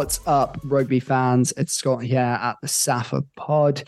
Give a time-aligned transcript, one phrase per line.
[0.00, 1.52] What's up, rugby fans?
[1.58, 3.82] It's Scott here at the SAFA pod.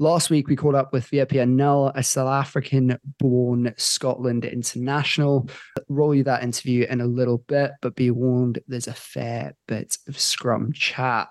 [0.00, 5.48] Last week, we caught up with WP Nel, a South African born Scotland international.
[5.88, 9.96] Roll you that interview in a little bit, but be warned, there's a fair bit
[10.08, 11.28] of scrum chat.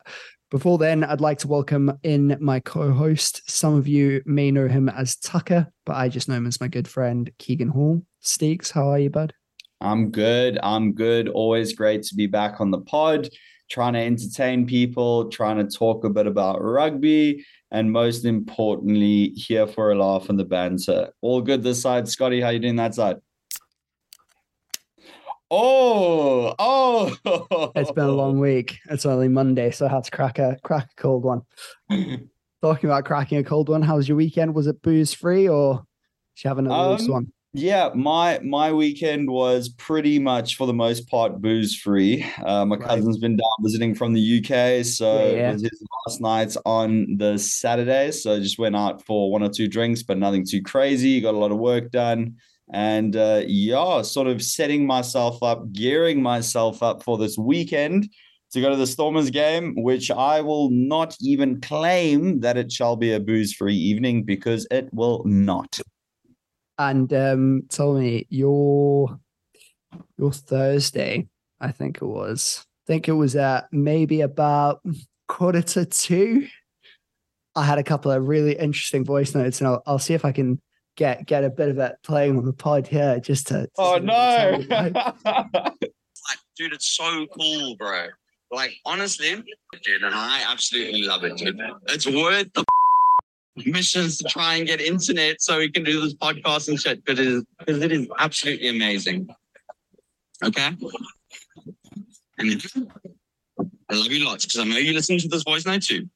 [0.49, 3.41] Before then, I'd like to welcome in my co host.
[3.51, 6.70] Some of you may know him as Tucker, but I just know him as my
[6.70, 8.01] good friend, Keegan Hall.
[8.23, 9.34] Steegs, how are you, bud?
[9.81, 10.57] I'm good.
[10.63, 11.27] I'm good.
[11.27, 13.27] Always great to be back on the pod
[13.71, 19.66] trying to entertain people, trying to talk a bit about rugby, and most importantly, here
[19.66, 21.09] for a laugh and the banter.
[21.21, 22.09] All good this side.
[22.09, 23.15] Scotty, how you doing that side?
[25.49, 27.71] Oh, oh!
[27.76, 28.77] It's been a long week.
[28.90, 31.41] It's only Monday, so I had to crack a crack a cold one.
[32.62, 34.54] Talking about cracking a cold one, how was your weekend?
[34.54, 35.84] Was it booze free or
[36.35, 37.34] did you have another um, loose one?
[37.54, 42.26] Yeah, my my weekend was pretty much for the most part booze free.
[42.41, 42.88] Uh, my right.
[42.88, 45.49] cousin's been down visiting from the UK, so yeah, yeah.
[45.49, 48.12] it was his last night on the Saturday.
[48.12, 51.20] So I just went out for one or two drinks, but nothing too crazy.
[51.20, 52.38] Got a lot of work done,
[52.72, 58.07] and uh, yeah, sort of setting myself up, gearing myself up for this weekend
[58.54, 62.96] to go to the Stormers game, which I will not even claim that it shall
[62.96, 65.81] be a booze free evening because it will not
[66.90, 69.19] and um, told me your
[70.18, 71.28] your Thursday,
[71.59, 72.66] I think it was.
[72.85, 74.81] I think it was at maybe about
[75.28, 76.47] quarter to two.
[77.56, 80.31] I had a couple of really interesting voice notes, and I'll, I'll see if I
[80.31, 80.59] can
[80.97, 83.63] get get a bit of that playing on the pod here, just to.
[83.63, 84.63] to oh no!
[84.69, 88.07] like, dude, it's so cool, bro.
[88.50, 89.35] Like honestly,
[89.84, 91.59] dude, and I absolutely love it, dude.
[91.89, 92.66] It's worth the
[93.66, 97.19] missions to try and get internet so we can do this podcast and shit But
[97.19, 99.29] it is, because it is absolutely amazing.
[100.44, 100.75] Okay?
[102.38, 102.66] And
[103.90, 106.09] I love you lots because I know you listen to this voice now too.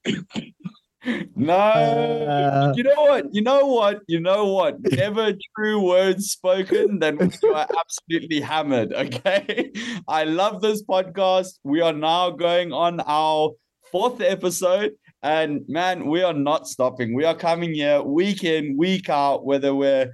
[1.35, 3.25] no, uh, you know what?
[3.33, 3.99] You know what?
[4.07, 4.77] You know what?
[4.91, 8.93] Never true words spoken, then we are absolutely hammered.
[8.93, 9.71] Okay.
[10.07, 11.59] I love this podcast.
[11.63, 13.51] We are now going on our
[13.91, 14.93] fourth episode.
[15.25, 17.15] And man, we are not stopping.
[17.15, 20.13] We are coming here week in, week out, whether we're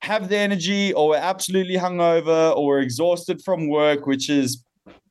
[0.00, 4.64] have the energy or we're absolutely hungover or we're exhausted from work, which is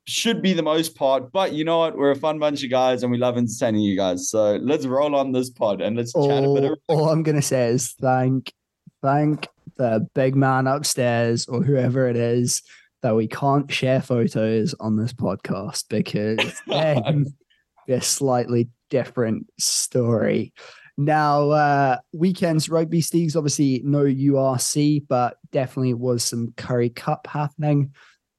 [0.08, 1.30] should be the most part.
[1.30, 1.96] But you know what?
[1.96, 4.28] We're a fun bunch of guys and we love entertaining you guys.
[4.28, 6.72] So let's roll on this pod and let's all, chat a bit.
[6.72, 8.52] Of- all I'm gonna say is thank
[9.00, 12.62] thank the big man upstairs or whoever it is
[13.02, 17.26] that we can't share photos on this podcast because then
[17.86, 20.52] we're slightly different story.
[20.96, 27.94] Now, uh, weekends rugby, Steve's obviously no URC, but definitely was some Currie Cup happening.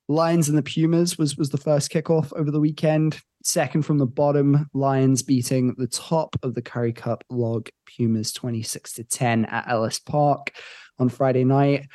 [0.08, 3.20] Lions and the Pumas was was the first kickoff over the weekend.
[3.44, 8.94] Second from the bottom, Lions beating the top of the Currie Cup log Pumas 26
[8.94, 10.52] to 10 at Ellis Park
[11.00, 11.88] on Friday night.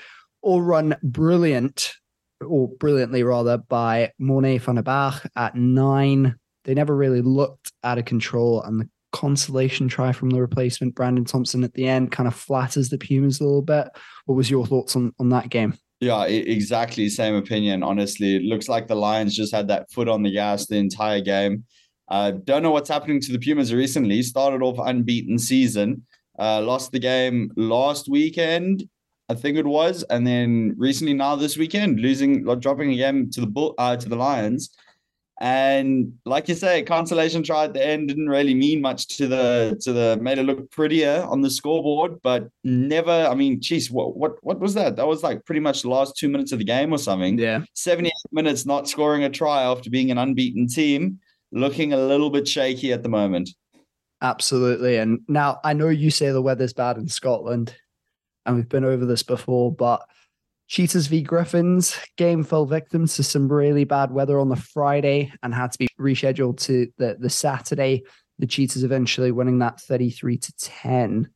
[0.43, 1.93] All run brilliant,
[2.45, 7.97] or brilliantly rather, by Morne van den Berg at nine they never really looked out
[7.97, 8.63] of control.
[8.63, 12.91] And the consolation try from the replacement, Brandon Thompson, at the end kind of flatters
[12.91, 13.89] the Pumas a little bit.
[14.27, 15.79] What was your thoughts on, on that game?
[16.01, 17.09] Yeah, exactly.
[17.09, 17.83] Same opinion.
[17.83, 21.23] Honestly, it looks like the Lions just had that foot on the gas the entire
[21.23, 21.65] game.
[22.09, 24.21] Uh, don't know what's happening to the Pumas recently.
[24.23, 26.05] Started off unbeaten season,
[26.39, 28.87] uh, lost the game last weekend,
[29.29, 33.41] I think it was, and then recently now this weekend losing, dropping a game to
[33.41, 34.71] the bull, uh, to the Lions.
[35.39, 39.79] And like you say, consolation try at the end didn't really mean much to the
[39.83, 43.11] to the made it look prettier on the scoreboard, but never.
[43.11, 44.97] I mean, geez, what what what was that?
[44.97, 47.39] That was like pretty much the last two minutes of the game or something.
[47.39, 51.21] Yeah, seventy eight minutes not scoring a try after being an unbeaten team,
[51.53, 53.51] looking a little bit shaky at the moment.
[54.23, 54.97] Absolutely.
[54.97, 57.77] And now I know you say the weather's bad in Scotland,
[58.47, 60.01] and we've been over this before, but
[60.69, 65.55] Cheetahs v Griffins game fell victim to some really bad weather on the Friday and
[65.55, 68.03] had to be rescheduled to the, the Saturday.
[68.39, 71.31] The Cheetahs eventually winning that 33 to 10.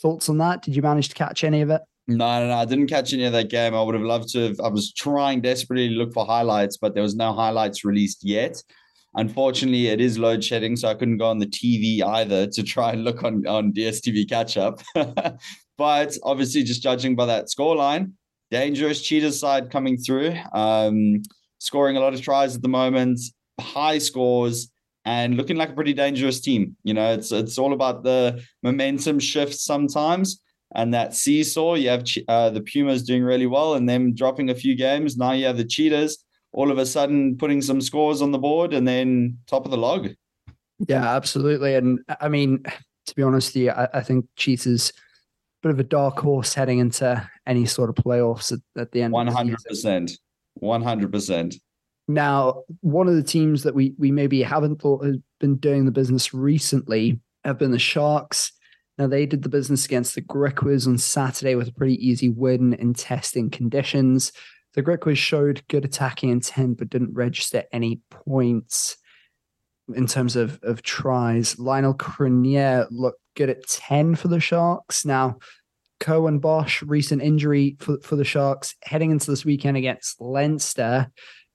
[0.00, 0.62] Thoughts on that?
[0.62, 1.82] Did you manage to catch any of it?
[2.06, 2.54] No, no, no.
[2.54, 3.74] I didn't catch any of that game.
[3.74, 6.94] I would have loved to have, I was trying desperately to look for highlights, but
[6.94, 8.62] there was no highlights released yet.
[9.14, 12.92] Unfortunately, it is load shedding, so I couldn't go on the TV either to try
[12.92, 14.80] and look on, on DSTV catch up.
[15.76, 18.12] but obviously, just judging by that scoreline,
[18.50, 21.22] dangerous cheetahs side coming through, um,
[21.58, 23.20] scoring a lot of tries at the moment,
[23.60, 24.70] high scores,
[25.04, 26.76] and looking like a pretty dangerous team.
[26.84, 30.40] You know, it's it's all about the momentum shift sometimes.
[30.74, 34.54] And that seesaw, you have uh, the Pumas doing really well and them dropping a
[34.54, 35.16] few games.
[35.16, 36.22] Now you have the Cheetahs
[36.52, 39.76] all of a sudden putting some scores on the board and then top of the
[39.76, 40.08] log.
[40.86, 41.74] Yeah, absolutely.
[41.74, 42.62] And I mean,
[43.06, 44.92] to be honest I, I think Cheetahs
[45.62, 49.12] bit of a dark horse heading into any sort of playoffs at, at the end.
[49.12, 50.12] One hundred percent.
[50.54, 51.56] One hundred percent.
[52.06, 55.90] Now, one of the teams that we we maybe haven't thought has been doing the
[55.90, 58.52] business recently have been the Sharks.
[58.96, 62.74] Now they did the business against the Griquas on Saturday with a pretty easy win
[62.74, 64.32] in testing conditions.
[64.74, 68.96] The Griquas showed good attacking intent but didn't register any points
[69.94, 71.58] in terms of of tries.
[71.58, 75.06] Lionel Cronje looked good at 10 for the Sharks.
[75.06, 75.38] Now,
[76.00, 81.10] Curwin Bosch, recent injury for, for the Sharks, heading into this weekend against Leinster.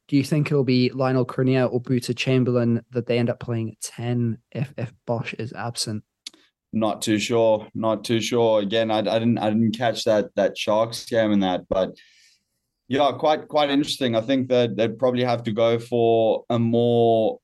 [0.07, 3.71] Do you think it'll be Lionel Cronje or Boeta Chamberlain that they end up playing
[3.71, 6.03] at 10 if, if Bosch is absent?
[6.71, 7.67] Not too sure.
[7.75, 8.61] Not too sure.
[8.61, 11.91] Again, I, I didn't I didn't catch that that Sharks game in that, but
[12.87, 14.15] yeah, quite quite interesting.
[14.15, 17.37] I think that they'd probably have to go for a more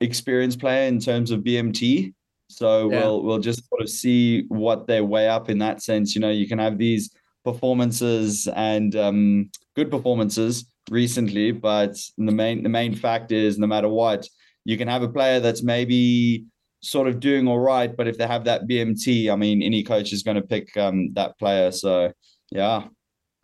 [0.00, 2.14] experienced player in terms of BMT.
[2.56, 3.00] So yeah.
[3.00, 6.14] we'll we'll just sort of see what they weigh up in that sense.
[6.14, 7.10] You know, you can have these
[7.44, 13.88] performances and um, good performances recently, but the main the main fact is no matter
[13.88, 14.26] what,
[14.64, 16.46] you can have a player that's maybe
[16.82, 20.12] sort of doing all right, but if they have that BMT, I mean, any coach
[20.12, 21.70] is going to pick um, that player.
[21.70, 22.12] So
[22.50, 22.88] yeah,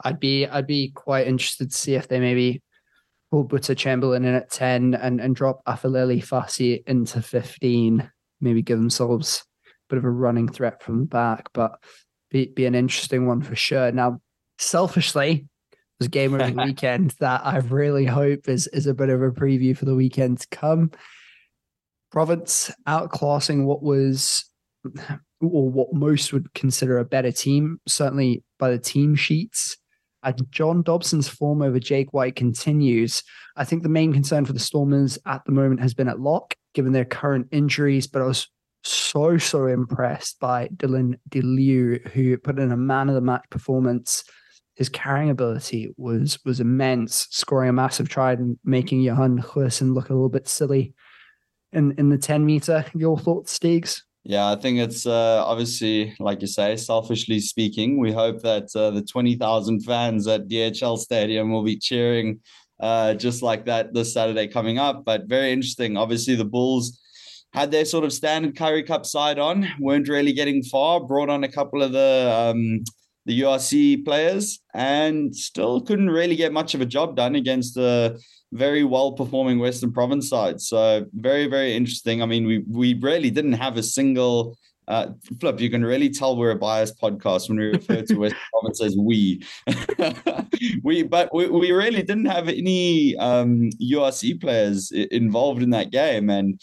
[0.04, 2.62] I'd be I'd be quite interested to see if they maybe
[3.30, 8.78] pull Boeta Chamberlain in at 10 and, and drop Aphelele Fassi into 15, maybe give
[8.78, 11.72] themselves a bit of a running threat from the back, but
[12.30, 13.90] be, be an interesting one for sure.
[13.92, 14.20] Now,
[14.58, 15.46] selfishly,
[15.98, 19.30] this game of the weekend that I really hope is, is a bit of a
[19.30, 20.90] preview for the weekend to come.
[22.10, 24.48] Province outclassing what was
[25.40, 29.76] or what most would consider a better team, certainly by the team sheets.
[30.22, 33.22] And John Dobson's form over Jake White continues.
[33.56, 36.54] I think the main concern for the Stormers at the moment has been at lock,
[36.74, 38.06] given their current injuries.
[38.06, 38.48] But I was
[38.84, 44.24] so, so impressed by Dylan DeLew, who put in a man of the match performance.
[44.76, 50.10] His carrying ability was was immense, scoring a massive try and making Johan Goosen look
[50.10, 50.94] a little bit silly
[51.72, 52.84] in, in the 10 meter.
[52.94, 54.02] Your thoughts, Steegs?
[54.24, 58.90] Yeah, I think it's uh, obviously, like you say, selfishly speaking, we hope that uh,
[58.90, 62.40] the 20,000 fans at DHL Stadium will be cheering
[62.80, 65.04] uh, just like that this Saturday coming up.
[65.04, 65.96] But very interesting.
[65.96, 67.00] Obviously, the Bulls
[67.52, 71.44] had their sort of standard Currie Cup side on, weren't really getting far, brought on
[71.44, 72.52] a couple of the.
[72.54, 72.84] Um,
[73.26, 78.18] the URC players and still couldn't really get much of a job done against the
[78.52, 80.60] very well performing Western Province side.
[80.60, 82.22] So very, very interesting.
[82.22, 84.56] I mean, we we really didn't have a single
[84.88, 85.08] uh,
[85.38, 85.60] flip.
[85.60, 88.96] You can really tell we're a biased podcast when we refer to Western Province as
[88.96, 89.42] we.
[90.82, 96.30] we, but we, we really didn't have any um, URC players involved in that game,
[96.30, 96.60] and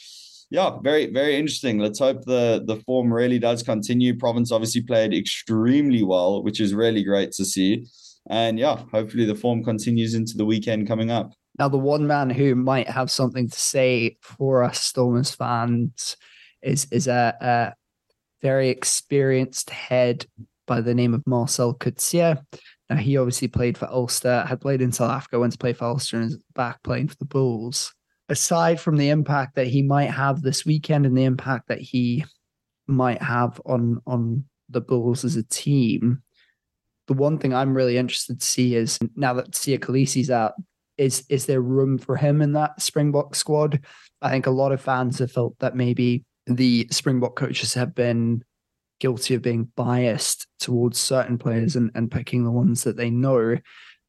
[0.50, 1.80] yeah, very, very interesting.
[1.80, 4.18] Let's hope the the form really does continue.
[4.18, 7.86] Province obviously played extremely well, which is really great to see.
[8.27, 11.32] And yeah, hopefully the form continues into the weekend coming up.
[11.60, 16.17] Now, the one man who might have something to say for us Stormers fans
[16.62, 17.74] is is a, a
[18.42, 20.25] very experienced head
[20.68, 22.42] by the name of Marcel Coetzee.
[22.89, 25.86] Now, he obviously played for Ulster, had played in South Africa, went to play for
[25.86, 27.94] Ulster, and is back playing for the Bulls.
[28.30, 32.25] Aside from the impact that he might have this weekend and the impact that he
[32.88, 36.22] might have on on the Bulls as a team,
[37.08, 40.54] the one thing I'm really interested to see is now that Siya Kolisi's out,
[40.98, 43.84] is is there room for him in that Springbok squad?
[44.22, 48.43] I think a lot of fans have felt that maybe the Springbok coaches have been
[48.99, 53.57] guilty of being biased towards certain players and, and picking the ones that they know,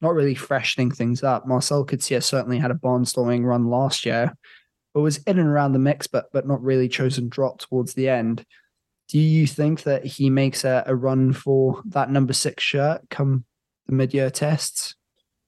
[0.01, 1.47] not really freshening things up.
[1.47, 4.33] Marcel Coetzee certainly had a barnstorming run last year,
[4.93, 8.09] but was in and around the mix, but but not really chosen drop towards the
[8.09, 8.45] end.
[9.09, 13.45] Do you think that he makes a, a run for that number six shirt come
[13.87, 14.95] the mid year tests?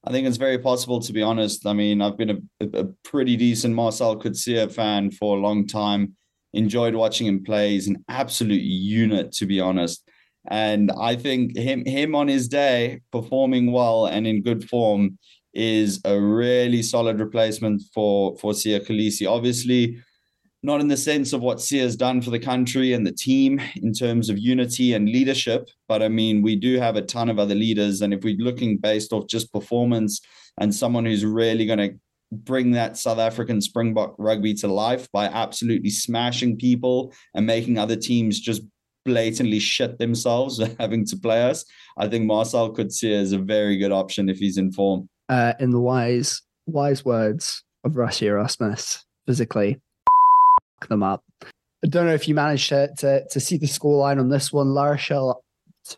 [0.03, 1.67] I think it's very possible, to be honest.
[1.67, 6.15] I mean, I've been a, a pretty decent Marcel Coetzee fan for a long time.
[6.53, 7.71] Enjoyed watching him play.
[7.71, 10.03] He's an absolute unit, to be honest.
[10.49, 15.17] And I think him him on his day performing well and in good form
[15.53, 19.29] is a really solid replacement for for Siya Kolisi.
[19.29, 19.97] Obviously,
[20.61, 23.61] not in the sense of what Siya has done for the country and the team
[23.77, 25.69] in terms of unity and leadership.
[25.87, 28.01] But I mean, we do have a ton of other leaders.
[28.01, 30.19] And if we're looking based off just performance
[30.59, 31.99] and someone who's really going to
[32.31, 37.95] bring that South African Springbok rugby to life by absolutely smashing people and making other
[37.95, 38.61] teams just
[39.05, 41.65] blatantly shit themselves having to play us,
[41.97, 45.09] I think Marcel Coetzee is a very good option if he's in form.
[45.27, 49.79] Uh, in the wise wise words of Rassie Erasmus physically
[50.87, 51.23] them up.
[51.83, 54.69] I don't know if you managed to to, to see the scoreline on this one.
[54.69, 55.43] La Rochelle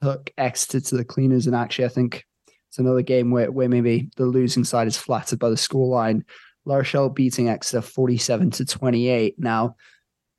[0.01, 2.23] took Exeter to the cleaners, and actually, I think
[2.71, 6.23] it's another game where, where maybe the losing side is flattered by the scoreline.
[6.63, 9.37] La Rochelle beating Exeter 47 to 28.
[9.37, 9.75] Now,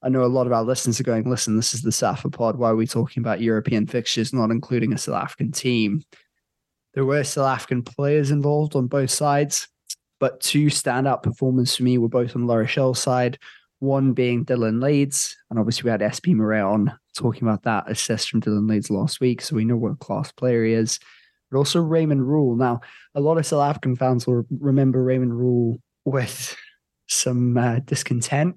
[0.02, 2.56] I know a lot of our listeners are going, listen, this is the SAFA pod.
[2.56, 6.02] Why are we talking about European fixtures, not including a South African team?
[6.94, 9.68] There were South African players involved on both sides,
[10.18, 13.38] but two standout performers for me were both on La Rochelle side.
[13.80, 18.30] One being Dillyn Leyds, and obviously we had SP Marais on talking about that assist
[18.30, 20.98] from Dillyn Leyds last week, so we know what class player he is.
[21.52, 22.56] But also Raymond Rhule.
[22.56, 22.80] Now,
[23.14, 26.56] a lot of South African fans will remember Raymond Rhule with
[27.08, 28.56] some uh, discontent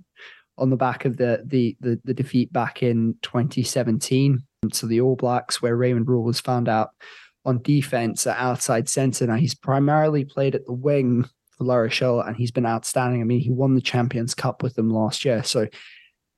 [0.58, 5.16] on the back of the, the the the defeat back in 2017 to the All
[5.16, 6.92] Blacks, where Raymond Rhule was found out
[7.44, 9.28] on defense at outside centre.
[9.28, 11.26] Now he's primarily played at the wing
[11.58, 13.22] for La Rochelle, and he's been outstanding.
[13.22, 15.68] I mean, he won the Champions Cup with them last year, so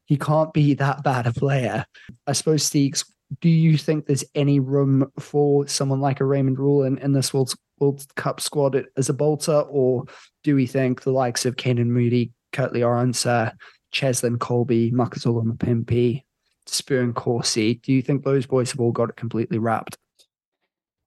[0.05, 1.85] he can't be that bad a player.
[2.25, 3.05] I suppose, Steegs,
[3.41, 7.53] do you think there's any room for someone like a Raymond Rhule in, this World,
[7.79, 10.05] World Cup squad as a bolter, or
[10.43, 13.51] do we think the likes of Canan Moodie, Kurt-Lee Arendse,
[13.93, 16.23] Cheslin Kolbe, Makazole Mapimpi,
[16.67, 19.97] Sbu Nkosi, do you think those boys have all got it completely wrapped?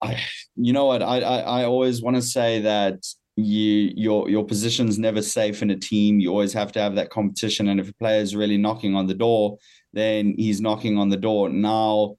[0.02, 0.18] I,
[0.56, 1.02] you know what?
[1.02, 3.04] I, I, I always want to say that
[3.36, 6.20] you your your position's never safe in a team.
[6.20, 7.68] You always have to have that competition.
[7.68, 9.58] And if a player is really knocking on the door,
[9.92, 11.48] then he's knocking on the door.
[11.48, 12.16] Now,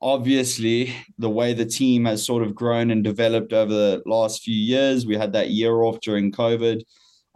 [0.00, 4.54] obviously, the way the team has sort of grown and developed over the last few
[4.54, 6.82] years, we had that year off during COVID.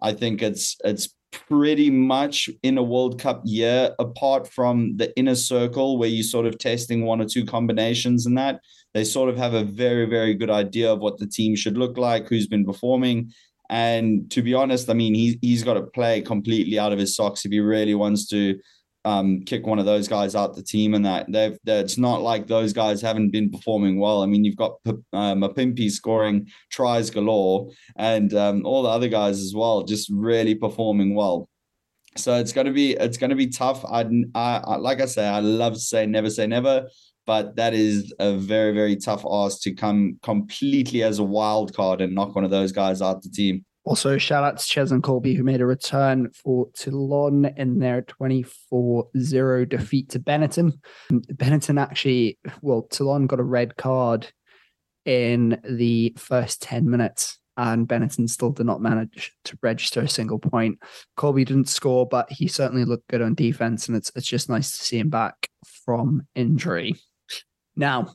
[0.01, 5.35] I think it's it's pretty much in a World Cup year, apart from the inner
[5.35, 8.61] circle where you're sort of testing one or two combinations and that
[8.95, 11.97] they sort of have a very, very good idea of what the team should look
[11.97, 13.33] like, who's been performing.
[13.71, 17.17] And to be honest, I mean, he, he's got to play completely out of his
[17.17, 18.59] socks if he really wants to
[19.05, 20.95] um, kick one of those guys out the team.
[20.95, 24.23] And that they've, it's not like those guys haven't been performing well.
[24.23, 29.41] I mean, you've got uh, Mapimpi scoring tries galore and um, all the other guys
[29.41, 31.49] as well, just really performing well.
[32.17, 33.85] So it's to be it's to be tough.
[33.87, 34.05] I,
[34.35, 36.87] I like I say, I love to say never say never,
[37.27, 42.03] but that is a very very tough ask to come completely as a wild card
[42.03, 43.65] and knock one of those guys out the team.
[43.85, 49.09] Also, shout out to Cheslin Kolbe, who made a return for Toulon in their 24
[49.19, 50.79] 0 defeat to Benetton.
[51.11, 54.33] Benetton actually, well, Toulon got a red card
[55.05, 60.39] in the first 10 minutes, and Benetton still did not manage to register a single
[60.39, 60.79] point.
[61.19, 64.71] Kolbe didn't score, but he certainly looked good on defense, and it's, it's just nice
[64.71, 65.49] to see him back
[65.85, 66.95] from injury.
[67.75, 68.15] Now,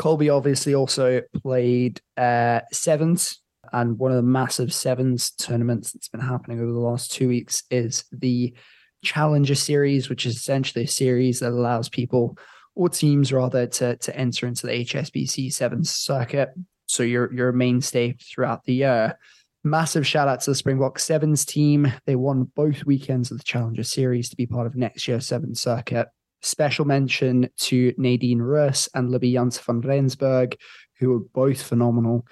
[0.00, 3.41] Kolbe obviously also played uh, sevens,
[3.72, 7.64] and one of the massive sevens tournaments that's been happening over the last two weeks
[7.70, 8.54] is the
[9.02, 12.36] Challenger Series, which is essentially a series that allows people
[12.74, 16.50] or teams rather to to enter into the HSBC sevens circuit.
[16.86, 19.18] So you're you're a mainstay throughout the year.
[19.64, 21.92] Massive shout out to the Springbok Sevens team.
[22.04, 25.60] They won both weekends of the Challenger Series to be part of next year's Sevens
[25.60, 26.08] circuit.
[26.40, 30.56] Special mention to Nadine Roos and Libby Janse van Rensburg,
[30.98, 32.26] who are both phenomenal.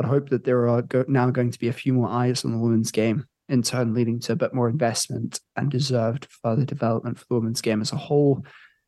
[0.00, 2.52] I'd hope that there are go- now going to be a few more eyes on
[2.52, 7.18] the women's game, in turn leading to a bit more investment and deserved further development
[7.18, 8.42] for the women's game as a whole,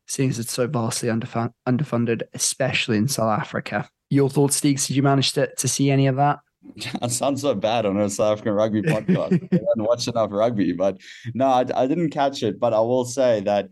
[0.07, 3.87] seeing as it's so vastly underfund- underfunded, especially in South Africa.
[4.09, 4.87] Your thoughts, Steegs?
[4.87, 6.39] Did you manage to, to see any of that?
[7.01, 9.43] That sounds so bad on a South African rugby podcast.
[9.53, 10.97] I don't watch enough rugby, but
[11.35, 12.59] no, I, I didn't catch it.
[12.59, 13.69] But I will say that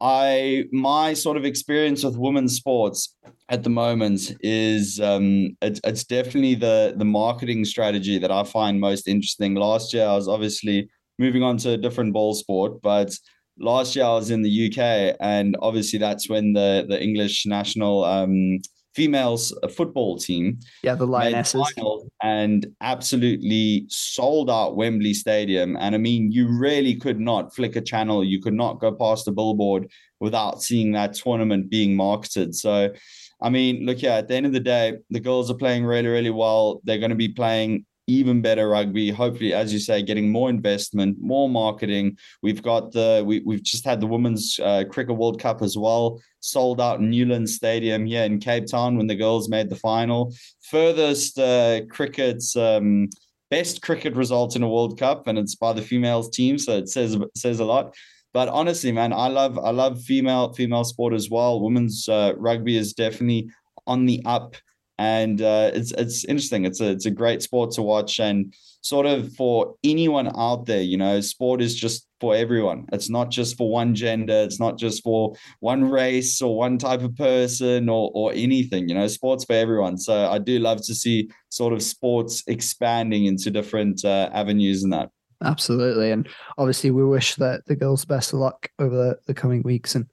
[0.00, 3.16] I my sort of experience with women's sports
[3.48, 8.80] at the moment is um, it's, it's definitely the the marketing strategy that I find
[8.80, 9.54] most interesting.
[9.54, 10.88] Last year, I was obviously
[11.18, 13.12] moving on to a different ball sport, but
[13.58, 18.04] last year I was in the UK, and obviously that's when the the English national
[18.04, 18.58] um,
[18.94, 20.58] females football team.
[20.82, 21.74] Yeah, the Lionesses.
[22.22, 25.76] And absolutely sold out Wembley Stadium.
[25.78, 28.24] And I mean, you really could not flick a channel.
[28.24, 29.88] You could not go past the billboard
[30.20, 32.54] without seeing that tournament being marketed.
[32.54, 32.92] So,
[33.40, 36.08] I mean, look, yeah, at the end of the day, the girls are playing really,
[36.08, 36.80] really well.
[36.84, 39.10] They're going to be playing even better rugby.
[39.10, 42.16] Hopefully, as you say, getting more investment, more marketing.
[42.42, 46.20] We've got the we we've just had the Women's uh, Cricket World Cup as well,
[46.40, 50.34] sold out Newlands Stadium here in Cape Town when the girls made the final.
[50.62, 53.08] Furthest uh, cricket's um,
[53.50, 56.88] best cricket result in a World Cup, and it's by the females team, so it
[56.88, 57.94] says says a lot.
[58.32, 61.60] But honestly, man, I love I love female female sport as well.
[61.60, 63.50] Women's uh, rugby is definitely
[63.86, 64.56] on the up
[64.98, 66.64] and uh, it's it's interesting.
[66.64, 68.52] It's a it's a great sport to watch, and
[68.82, 72.86] sort of for anyone out there, you know, sport is just for everyone.
[72.92, 74.42] It's not just for one gender.
[74.42, 78.88] It's not just for one race or one type of person or or anything.
[78.88, 79.98] You know, sports for everyone.
[79.98, 84.92] So I do love to see sort of sports expanding into different uh, avenues and
[84.92, 85.10] that.
[85.44, 86.28] Absolutely, and
[86.58, 90.06] obviously we wish that the girls best of luck over the, the coming weeks and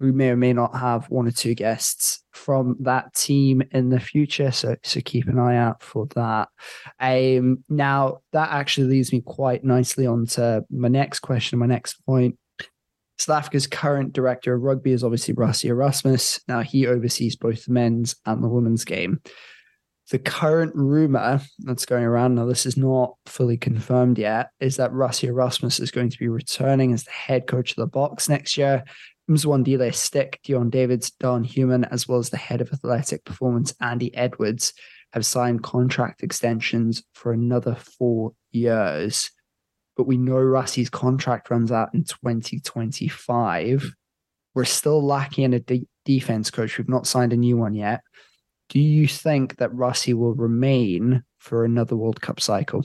[0.00, 4.00] we may or may not have one or two guests from that team in the
[4.00, 4.50] future.
[4.50, 6.48] So, so keep an eye out for that.
[6.98, 11.94] Um, now, that actually leads me quite nicely on to my next question, my next
[12.06, 12.38] point.
[13.18, 16.40] South Africa's current director of rugby is obviously Rassie Erasmus.
[16.48, 19.20] Now, he oversees both the men's and the women's game.
[20.10, 24.90] The current rumor that's going around now, this is not fully confirmed yet, is that
[24.92, 28.56] Rassie Erasmus is going to be returning as the head coach of the box next
[28.56, 28.82] year.
[29.30, 34.14] Mzwandile Stick, Deon Davids, Daan Human, as well as the head of athletic performance, Andy
[34.16, 34.72] Edwards,
[35.12, 39.30] have signed contract extensions for another four years.
[39.96, 43.94] But we know Rassie's contract runs out in 2025.
[44.54, 46.76] We're still lacking in a de- defense coach.
[46.76, 48.00] We've not signed a new one yet.
[48.68, 52.84] Do you think that Rassie will remain for another World Cup cycle?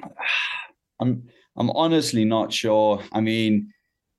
[1.00, 1.24] I'm
[1.56, 3.02] I'm honestly not sure.
[3.12, 3.72] I mean,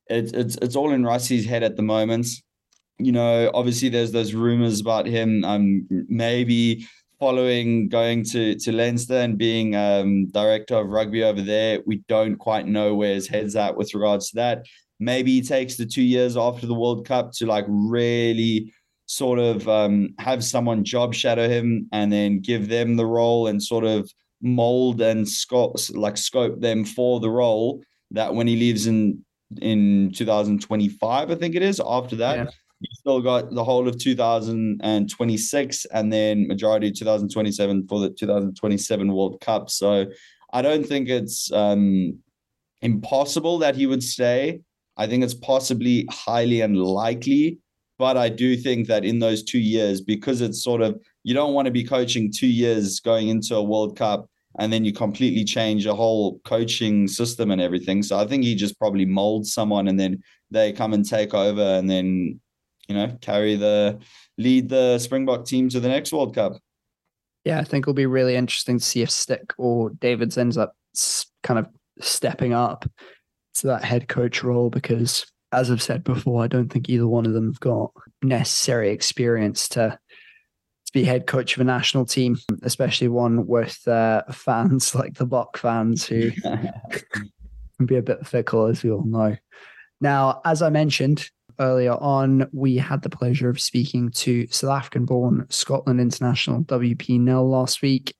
[0.08, 2.28] it's it's it's all in Rassie's head at the moment.
[3.00, 6.86] You know, obviously there's those rumors about him um maybe
[7.20, 11.80] following going to to Leinster and being um, director of rugby over there.
[11.86, 14.66] We don't quite know where his head's at with regards to that.
[15.00, 18.74] Maybe he takes the two years after the World Cup to like really
[19.06, 23.64] sort of um, have someone job shadow him and then give them the role and
[23.64, 28.86] sort of mold and scope like scope them for the role that when he leaves
[28.88, 29.24] in
[29.62, 31.82] in 2025, I think it is.
[31.86, 32.46] After that, yeah.
[32.80, 39.42] you still got the whole of 2026 and then majority 2027 for the 2027 World
[39.42, 39.70] Cup.
[39.70, 40.06] So
[40.52, 42.20] I don't think it's um,
[42.82, 44.62] impossible that he would stay.
[44.98, 47.60] I think it's possibly highly unlikely.
[48.00, 51.54] But I do think that in those two years, because it's sort of, you don't
[51.54, 54.28] want to be coaching two years going into a World Cup
[54.60, 58.04] and then you completely change a whole coaching system and everything.
[58.04, 61.62] So I think he just probably molds someone and then they come and take over
[61.62, 62.40] and then,
[62.88, 64.00] you know, carry the
[64.38, 66.54] lead the Springbok team to the next World Cup.
[67.46, 70.76] Yeah, I think it'll be really interesting to see if Stick or Davids ends up
[71.42, 71.68] kind of
[72.00, 72.86] stepping up
[73.56, 77.26] to that head coach role because, as I've said before, I don't think either one
[77.26, 80.00] of them have got necessary experience to
[80.94, 85.58] be head coach of a national team, especially one with uh, fans like the Bok
[85.58, 86.32] fans who
[87.78, 89.36] can be a bit fickle, as we all know.
[90.00, 91.30] Now, as I mentioned
[91.60, 97.20] earlier on, we had the pleasure of speaking to South African born Scotland international WP
[97.20, 98.16] Nel last week.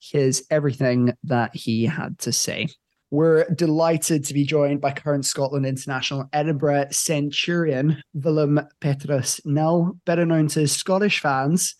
[0.00, 2.68] Here's everything that he had to say.
[3.10, 10.26] We're delighted to be joined by current Scotland international Edinburgh Centurion Willem Petrus Nel, better
[10.26, 11.74] known to Scottish fans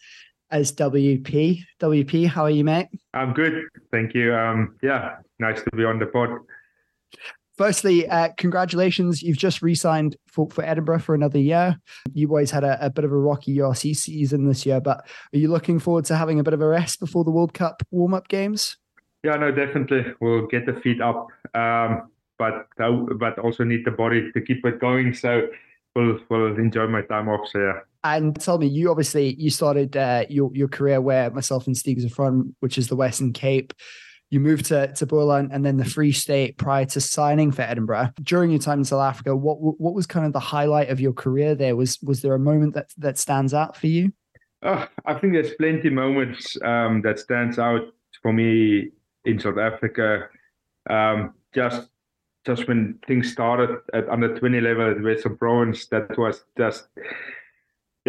[0.50, 1.62] as WP.
[1.80, 2.88] WP, how are you, mate?
[3.14, 4.34] I'm good, thank you.
[4.34, 6.30] Um, yeah, nice to be on the pod.
[7.56, 9.20] Firstly, uh, congratulations.
[9.20, 11.76] You've just re signed for, for Edinburgh for another year.
[12.14, 14.98] You boys had a, a, bit of a rocky URC season this year, but
[15.34, 17.82] are you looking forward to having a bit of a rest before the World Cup
[17.90, 18.76] warm up games?
[19.24, 20.04] Yeah, no, definitely.
[20.20, 24.64] We'll get the feet up, um, but uh, but also need the body to keep
[24.64, 25.12] it going.
[25.12, 25.48] So
[25.98, 27.48] we'll, we'll enjoy my time off.
[27.48, 27.80] So, yeah.
[28.04, 32.04] And tell me, you obviously you started uh, your your career where myself and Steve
[32.04, 33.72] are from, which is the Western Cape.
[34.30, 38.10] You moved to to Boland and then the Free State prior to signing for Edinburgh.
[38.22, 41.12] During your time in South Africa, what what was kind of the highlight of your
[41.12, 41.74] career there?
[41.74, 44.12] Was was there a moment that that stands out for you?
[44.62, 47.82] Oh, I think there's plenty moments um, that stands out
[48.22, 48.90] for me
[49.24, 50.28] in South Africa.
[50.88, 51.88] Um, just
[52.48, 56.88] just when things started at under 20 level at Western Province, that was just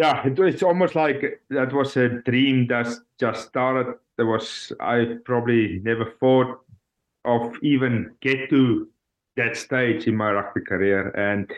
[0.00, 3.94] yeah, it, it's almost like that was a dream that just started.
[4.16, 6.60] There was I probably never thought
[7.26, 8.88] of even get to
[9.36, 11.50] that stage in my rugby career, and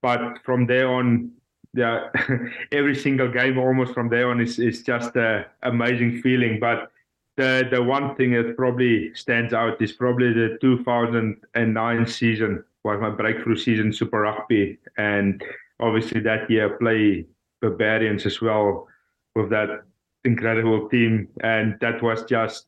[0.00, 1.32] but from there on,
[1.74, 2.10] yeah,
[2.72, 6.60] every single game almost from there on is is just a amazing feeling.
[6.60, 6.92] But
[7.36, 13.10] the the one thing that probably stands out is probably the 2009 season was my
[13.10, 15.42] breakthrough season Super Rugby, and
[15.80, 17.26] obviously that year play
[17.60, 18.88] barbarians as well
[19.34, 19.84] with that
[20.24, 21.28] incredible team.
[21.42, 22.66] And that was just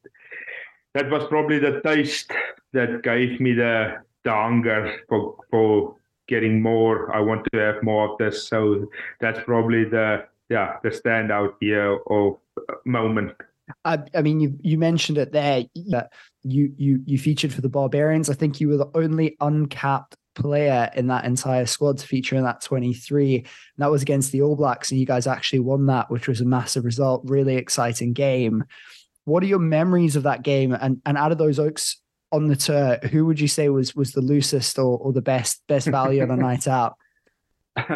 [0.95, 2.33] that was probably the taste
[2.73, 5.97] that gave me the the hunger for for
[6.27, 7.15] getting more.
[7.15, 8.49] I want to have more of this.
[8.49, 8.89] So
[9.21, 13.33] that's probably the yeah the standout year or uh, moment.
[13.85, 15.65] I, I mean, you you mentioned it there
[16.45, 18.29] you you you featured for the Barbarians.
[18.29, 22.45] I think you were the only uncapped player in that entire squad to feature in
[22.45, 23.37] that 23.
[23.37, 23.47] And
[23.79, 26.45] that was against the All Blacks, and you guys actually won that, which was a
[26.45, 27.23] massive result.
[27.25, 28.65] Really exciting game.
[29.25, 30.73] What are your memories of that game?
[30.73, 32.01] And and out of those Oaks
[32.31, 35.63] on the tour, who would you say was was the loosest or, or the best
[35.67, 36.97] best value on a night out?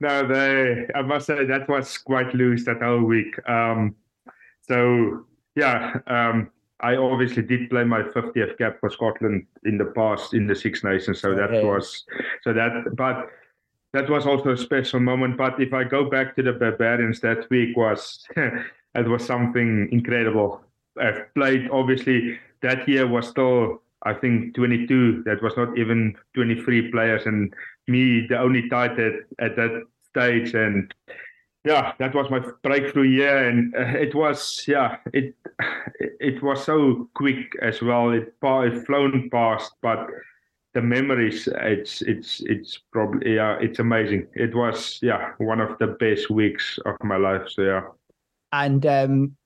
[0.00, 3.36] no, they I must say that was quite loose that whole week.
[3.48, 3.94] Um,
[4.70, 10.32] so yeah, um, I obviously did play my 50th cap for Scotland in the past
[10.32, 11.20] in the Six Nations.
[11.20, 12.04] So that was
[12.42, 13.28] so that, but
[13.92, 15.36] that was also a special moment.
[15.36, 20.60] But if I go back to the Barbarians, that week was it was something incredible.
[21.00, 25.24] I've played obviously that year was still I think 22.
[25.26, 27.52] That was not even 23 players, and
[27.88, 30.54] me the only tight at, at that stage.
[30.54, 30.94] And
[31.64, 35.34] yeah, that was my breakthrough year, and uh, it was yeah, it
[36.20, 38.10] it was so quick as well.
[38.10, 40.06] It it flown past, but
[40.72, 44.26] the memories, it's it's it's probably yeah, it's amazing.
[44.34, 47.48] It was yeah, one of the best weeks of my life.
[47.48, 47.82] So yeah,
[48.52, 49.36] and um,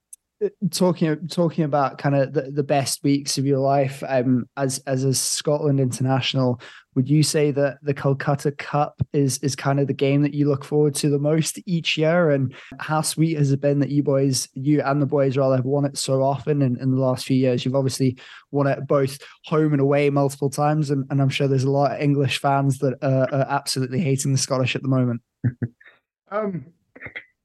[0.71, 5.05] talking talking about kind of the, the best weeks of your life um, as as
[5.05, 6.61] a Scotland international,
[6.95, 10.49] would you say that the Calcutta Cup is is kind of the game that you
[10.49, 12.31] look forward to the most each year?
[12.31, 15.65] And how sweet has it been that you boys, you and the boys rather, have
[15.65, 17.65] won it so often in, in the last few years?
[17.65, 18.17] You've obviously
[18.51, 21.93] won it both home and away multiple times, and, and I'm sure there's a lot
[21.93, 25.23] of English fans that are, are absolutely hating the Scottish at the moment.
[26.31, 26.67] um,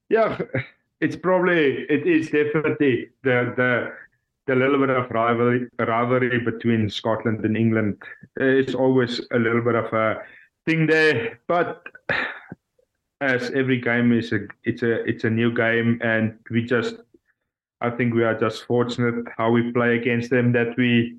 [0.09, 0.39] yeah
[1.01, 3.91] it's probably it is definitely the the
[4.47, 8.01] the little bit of rivalry rivalry between Scotland and England.
[8.37, 10.21] is always a little bit of a
[10.65, 11.83] thing there, but
[13.21, 16.95] as every game is a it's a it's a new game, and we just
[17.81, 21.17] I think we are just fortunate how we play against them that we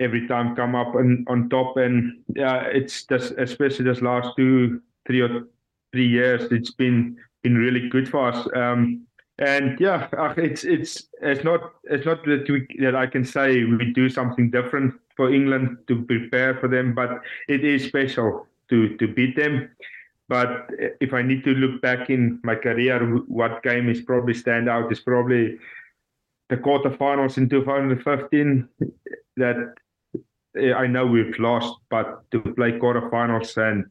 [0.00, 4.80] every time come up on, on top and yeah it's just especially this last two
[5.06, 5.44] three or
[5.92, 8.46] three years it's been been really good for us.
[8.54, 9.06] Um,
[9.38, 13.92] and yeah, it's it's it's not it's not that we that I can say we
[13.92, 19.08] do something different for England to prepare for them, but it is special to to
[19.08, 19.70] beat them.
[20.28, 24.68] But if I need to look back in my career, what game is probably stand
[24.68, 25.58] out is probably
[26.50, 28.68] the quarterfinals in 2015.
[29.36, 29.74] That
[30.56, 33.86] I know we've lost, but to play quarterfinals and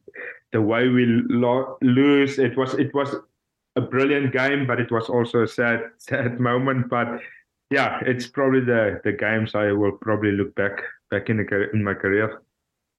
[0.52, 3.16] the way we lo- lose, it was it was
[3.76, 6.90] a brilliant game, but it was also a sad, sad moment.
[6.90, 7.20] But
[7.70, 11.84] yeah, it's probably the the games I will probably look back back in the in
[11.84, 12.42] my career.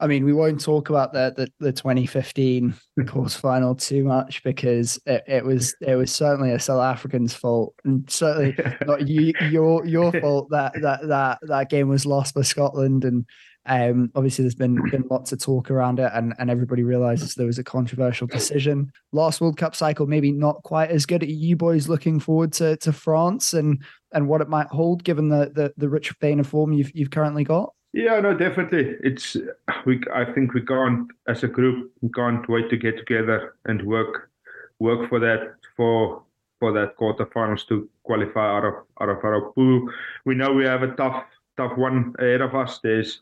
[0.02, 5.22] I mean, we won't talk about the the, the 2015 quarterfinal too much because it,
[5.26, 8.56] it was it was certainly a South African's fault and certainly
[8.86, 13.26] not you, your your fault that that that that game was lost by Scotland and
[13.66, 17.46] um, obviously, there's been been lots of talk around it, and, and everybody realizes there
[17.46, 18.90] was a controversial decision.
[19.12, 21.22] Last World Cup cycle, maybe not quite as good.
[21.22, 25.28] Are you boys looking forward to to France and and what it might hold, given
[25.28, 27.72] the the, the rich vein of form you've you've currently got?
[27.92, 28.96] Yeah, no, definitely.
[29.02, 29.36] It's
[29.84, 30.00] we.
[30.14, 34.30] I think we can't, as a group, we can't wait to get together and work
[34.78, 36.22] work for that for
[36.60, 39.90] for that quarterfinals to qualify out of out of our pool.
[40.24, 41.24] We know we have a tough
[41.56, 42.78] tough one ahead of us.
[42.82, 43.20] There's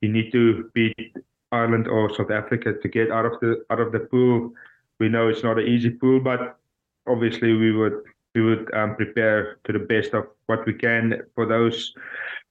[0.00, 1.16] you need to beat
[1.52, 4.52] Ireland or South Africa to get out of the out of the pool.
[4.98, 6.58] We know it's not an easy pool, but
[7.06, 8.02] obviously we would
[8.34, 11.92] we would um, prepare to the best of what we can for those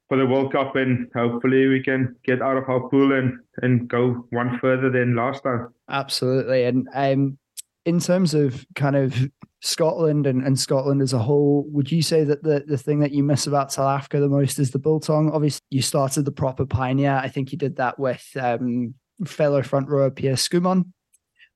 [0.08, 3.88] for the World Cup, and hopefully we can get out of our pool and and
[3.88, 5.74] go one further than last time.
[5.90, 7.38] Absolutely, and um,
[7.86, 9.30] in terms of kind of
[9.62, 13.12] Scotland and, and Scotland as a whole, would you say that the, the thing that
[13.12, 15.32] you miss about South Africa the most is the biltong?
[15.32, 17.14] Obviously, you started the proper pioneer.
[17.14, 18.94] I think you did that with um,
[19.26, 20.92] fellow front rower Pierre Schoeman.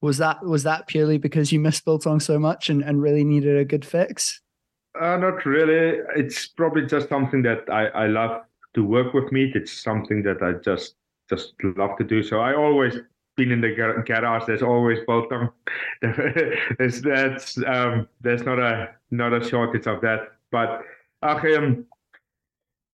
[0.02, 3.58] Was that was that purely because you missed biltong so much and, and really needed
[3.58, 4.42] a good fix?
[5.00, 6.00] Uh, not really.
[6.16, 8.42] It's probably just something that I, I love
[8.76, 9.56] to work with meat.
[9.56, 10.96] It's something that I just
[11.30, 12.22] just love to do.
[12.22, 12.96] So I always
[13.36, 13.70] been in the
[14.06, 15.50] garage, there's always biltong.
[16.02, 20.34] there's that's um, there's not a not a shortage of that.
[20.52, 20.84] But
[21.22, 21.86] um,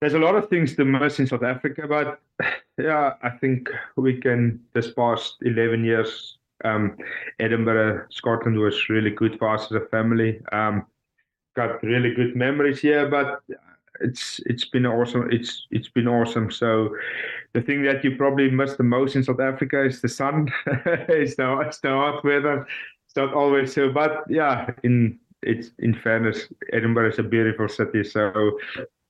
[0.02, 1.86] there's a lot of things to miss in South Africa.
[1.88, 2.22] But
[2.78, 4.62] yeah, I think we can.
[4.74, 6.98] This past 11 years, um,
[7.40, 10.42] Edinburgh, Scotland was really good for us as a family.
[10.52, 10.86] Um,
[11.56, 13.42] got really good memories here, but
[14.02, 15.30] it's it's been awesome.
[15.32, 16.52] It's it's been awesome.
[16.52, 16.96] So
[17.54, 20.50] the thing that you probably miss the most in South Africa is the sun.
[20.66, 22.68] it's the it's the hot weather.
[23.06, 23.90] It's not always so.
[23.92, 28.04] But yeah, in it's in fairness, Edinburgh is a beautiful city.
[28.04, 28.58] So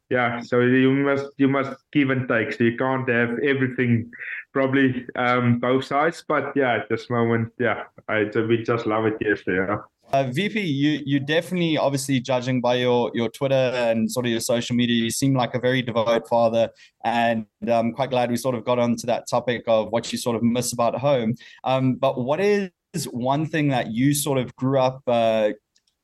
[0.09, 2.53] yeah, so you must you must give and take.
[2.53, 4.11] So you can't have everything,
[4.53, 6.23] probably um, both sides.
[6.27, 9.71] But yeah, at this moment, yeah, I we just love it yesterday.
[9.71, 9.79] Yeah.
[10.11, 14.41] Uh, WP, you you definitely, obviously, judging by your your Twitter and sort of your
[14.41, 16.69] social media, you seem like a very devout father,
[17.03, 20.35] and I'm quite glad we sort of got onto that topic of what you sort
[20.35, 21.35] of miss about home.
[21.63, 22.71] Um, but what is
[23.11, 25.51] one thing that you sort of grew up uh,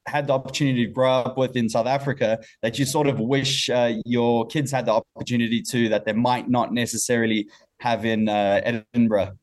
[0.08, 3.72] had the opportunity to grow up with in South Africa that you sort of wish
[3.72, 7.48] uh, your kids had the opportunity to that they might not necessarily
[7.80, 8.62] have in uh,
[8.94, 9.38] Edinburgh?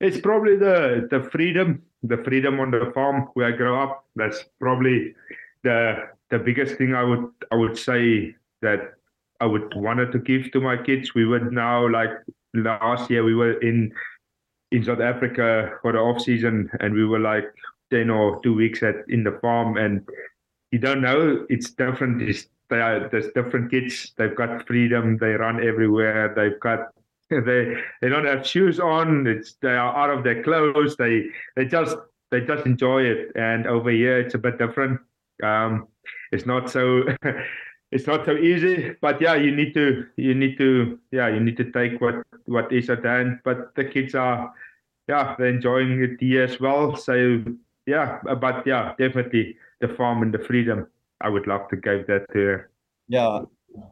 [0.00, 4.04] It's probably the the freedom, the freedom on the farm where I grew up.
[4.16, 5.14] That's probably
[5.64, 8.94] the the biggest thing I would I would say that
[9.40, 11.14] I would wanted to give to my kids.
[11.14, 12.10] We were now like
[12.54, 13.92] last year we were in
[14.70, 17.46] in South Africa for the off season and we were like
[17.90, 20.06] 10 or two weeks at in the farm and
[20.70, 25.66] you don't know it's different it's, are, there's different kids they've got freedom they run
[25.66, 26.92] everywhere they've got
[27.44, 29.26] they they don't have shoes on.
[29.26, 30.96] It's they are out of their clothes.
[30.96, 31.96] They they just
[32.30, 33.32] they just enjoy it.
[33.36, 35.00] And over here it's a bit different.
[35.42, 35.88] Um
[36.32, 37.04] it's not so
[37.92, 38.94] it's not so easy.
[39.00, 42.72] But yeah you need to you need to yeah you need to take what what
[42.72, 43.40] is at hand.
[43.44, 44.52] But the kids are
[45.08, 46.96] yeah they're enjoying it here as well.
[46.96, 47.44] So
[47.88, 50.86] yeah, but yeah, definitely the farm and the freedom.
[51.20, 52.60] I would love to give that to.
[53.08, 53.40] Yeah,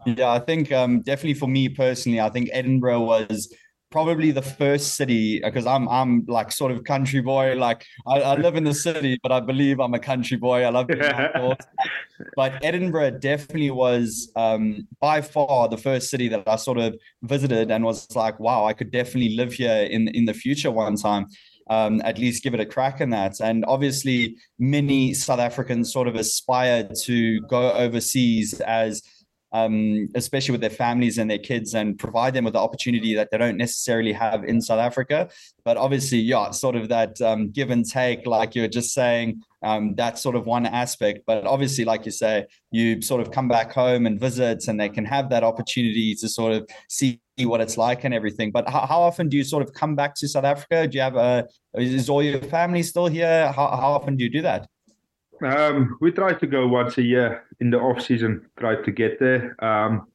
[0.07, 3.53] yeah, I think um, definitely for me personally, I think Edinburgh was
[3.90, 7.55] probably the first city because I'm I'm like sort of country boy.
[7.57, 10.64] Like I, I, live in the city, but I believe I'm a country boy.
[10.64, 11.59] I love being outdoors.
[12.37, 17.70] but Edinburgh definitely was um, by far the first city that I sort of visited
[17.70, 21.27] and was like, wow, I could definitely live here in in the future one time
[21.68, 23.40] um, at least give it a crack in that.
[23.40, 29.03] And obviously, many South Africans sort of aspire to go overseas as
[29.52, 33.30] um, especially with their families and their kids, and provide them with the opportunity that
[33.30, 35.28] they don't necessarily have in South Africa.
[35.64, 39.94] But obviously, yeah, sort of that um, give and take, like you're just saying, um,
[39.94, 41.20] that's sort of one aspect.
[41.26, 44.88] But obviously, like you say, you sort of come back home and visit, and they
[44.88, 48.50] can have that opportunity to sort of see what it's like and everything.
[48.50, 50.87] But how, how often do you sort of come back to South Africa?
[50.87, 53.52] Do you have a, is all your family still here?
[53.52, 54.66] How, how often do you do that?
[55.42, 58.46] Um, we try to go once a year in the off season.
[58.59, 59.62] Try to get there.
[59.64, 60.09] Um,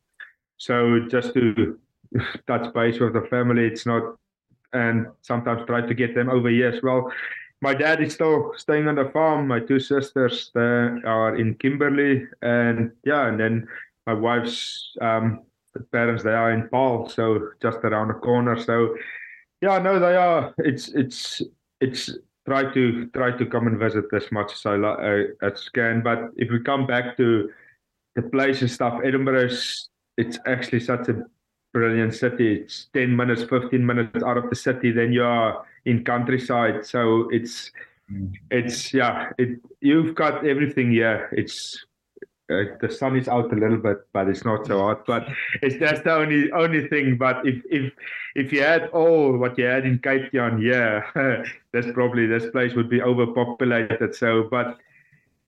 [0.58, 1.80] so just to
[2.48, 4.16] touch base with the family, it's not,
[4.74, 7.12] and sometimes try to get them over here as well.
[7.62, 9.48] My dad is still staying on the farm.
[9.48, 13.68] My two sisters are in Kimberley, and yeah, and then
[14.08, 15.44] my wife's um,
[15.92, 18.60] parents they are in Paarl, so just around the corner.
[18.60, 18.96] So
[19.62, 20.54] yeah, no, they are.
[20.58, 21.42] It's it's
[21.80, 22.10] it's
[22.48, 26.02] try to try to come and visit as much as I uh, as can.
[26.02, 27.50] But if we come back to
[28.16, 31.24] the place and stuff, Edinburgh is it's actually such a
[31.74, 32.62] brilliant city.
[32.62, 36.86] It's ten minutes, fifteen minutes out of the city, then you are in countryside.
[36.86, 37.72] So it's
[38.12, 38.34] mm.
[38.50, 41.30] it's yeah, it you've got everything here.
[41.32, 41.86] It's
[42.52, 45.06] uh, the sun is out a little bit, but it's not so hot.
[45.06, 45.28] But
[45.62, 47.18] it's that's the only only thing.
[47.18, 47.94] But if if
[48.36, 51.04] if you had all what you had in Cape Town, yeah,
[51.74, 54.16] that's probably this place would be overpopulated.
[54.16, 54.78] So, but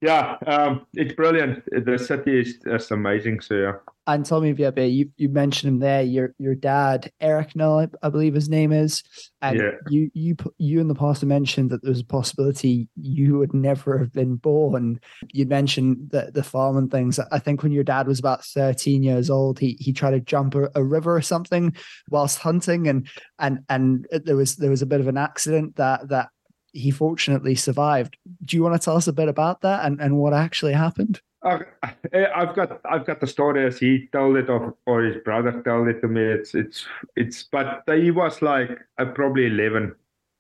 [0.04, 1.64] yeah, um, it's brilliant.
[1.72, 3.40] The city is just amazing.
[3.40, 3.72] So yeah.
[4.06, 6.02] And tell me, WP, you, you mentioned him there.
[6.02, 9.02] Your your dad, Eric Nel, I, believe his name is,
[9.42, 9.72] and yeah.
[9.88, 13.54] you you you in the past have mentioned that there was a possibility you would
[13.54, 15.00] never have been born.
[15.32, 17.18] You mentioned the the farm and things.
[17.18, 20.56] I think when your dad was about thirteen years old, he he tried to jump
[20.56, 21.74] a, a river or something
[22.10, 23.08] whilst hunting, and
[23.40, 26.28] and and there was there was a bit of an accident that that
[26.74, 28.18] he fortunately survived.
[28.44, 31.22] Do you want to tell us a bit about that and, and what actually happened?
[31.44, 35.90] I've got I've got the story as he told it, or, or his brother told
[35.90, 36.22] it to me.
[36.22, 39.94] It's it's it's, but he was like uh, probably 11,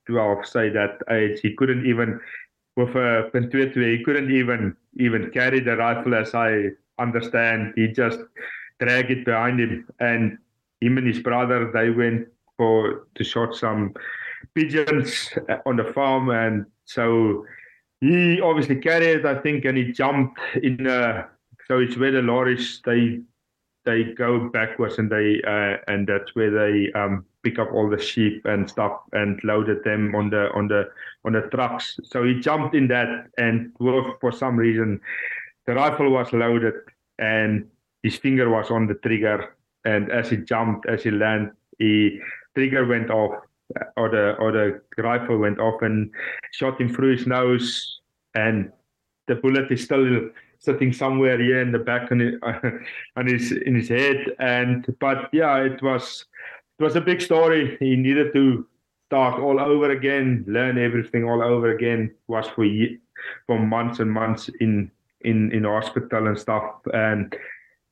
[0.07, 1.41] 12, say that age.
[1.41, 2.21] He couldn't even
[2.77, 6.69] with a Pentuetu, he couldn't even even carry the rifle, as I
[6.99, 7.73] understand.
[7.75, 8.19] He just
[8.79, 10.37] dragged it behind him, and
[10.79, 13.93] him and his brother they went for to shot some
[14.55, 15.29] pigeons
[15.65, 17.45] on the farm, and so
[18.01, 20.87] he obviously carried, I think, and he jumped in.
[20.87, 21.27] Uh,
[21.67, 23.21] so it's where the lorries they
[23.85, 28.01] they go backwards, and they uh, and that's where they um, pick up all the
[28.01, 30.89] sheep and stuff and loaded them on the on the
[31.25, 31.99] on the trucks.
[32.03, 34.99] So he jumped in that, and for some reason,
[35.65, 36.75] the rifle was loaded,
[37.19, 37.67] and
[38.01, 39.55] his finger was on the trigger.
[39.85, 42.19] And as he jumped, as he landed, he
[42.55, 43.43] trigger went off
[43.97, 46.11] or the or the rifle went off and
[46.51, 47.99] shot him through his nose,
[48.35, 48.71] and
[49.27, 52.35] the bullet is still sitting somewhere here in the back on his,
[53.15, 54.17] on his in his head.
[54.39, 56.25] And but yeah, it was
[56.79, 57.77] it was a big story.
[57.79, 58.65] He needed to
[59.09, 62.13] start all over again, learn everything all over again.
[62.27, 62.65] Was for
[63.47, 66.75] for months and months in in in hospital and stuff.
[66.93, 67.35] And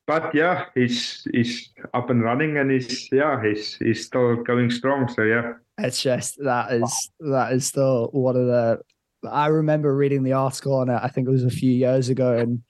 [0.08, 5.08] but yeah, he's he's up and running, and he's yeah, he's he's still going strong.
[5.08, 8.80] So yeah, it's just that is that is still one of the.
[9.30, 11.00] I remember reading the article on it.
[11.02, 12.64] I think it was a few years ago, and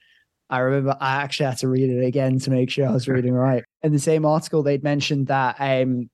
[0.49, 3.33] I remember I actually had to read it again to make sure I was reading
[3.33, 3.63] right.
[3.83, 6.09] In the same article, they'd mentioned that um,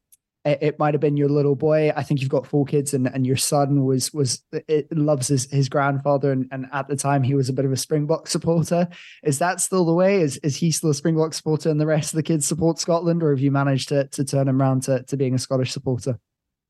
[0.47, 1.91] it, it might have been your little boy.
[1.95, 4.43] I think you've got four kids, and, and your son was was
[4.91, 7.77] loves his, his grandfather, and, and at the time he was a bit of a
[7.77, 8.87] Springbok supporter.
[9.23, 10.21] Is that still the way?
[10.21, 13.21] Is is he still a Springbok supporter, and the rest of the kids support Scotland,
[13.21, 16.19] or have you managed to to turn him around to, to being a Scottish supporter?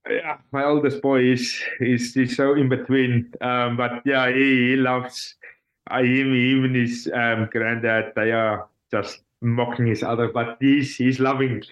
[0.10, 4.76] Yeah, my oldest boy is is is so in between, um, but yeah, he, he
[4.76, 5.36] loves.
[5.90, 8.12] I him, even his um, granddad.
[8.16, 11.64] They are just mocking each other, but he's he's loving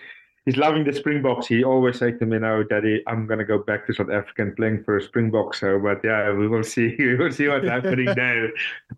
[0.45, 1.47] he's loving the Springboks.
[1.47, 4.55] He always say to me now, Daddy, I'm gonna go back to South Africa and
[4.55, 5.55] playing for a Springbok.
[5.55, 6.95] So, but yeah, we will see.
[6.99, 8.51] We will see what's happening there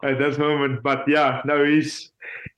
[0.04, 0.84] at this moment.
[0.84, 2.12] But yeah, no, he's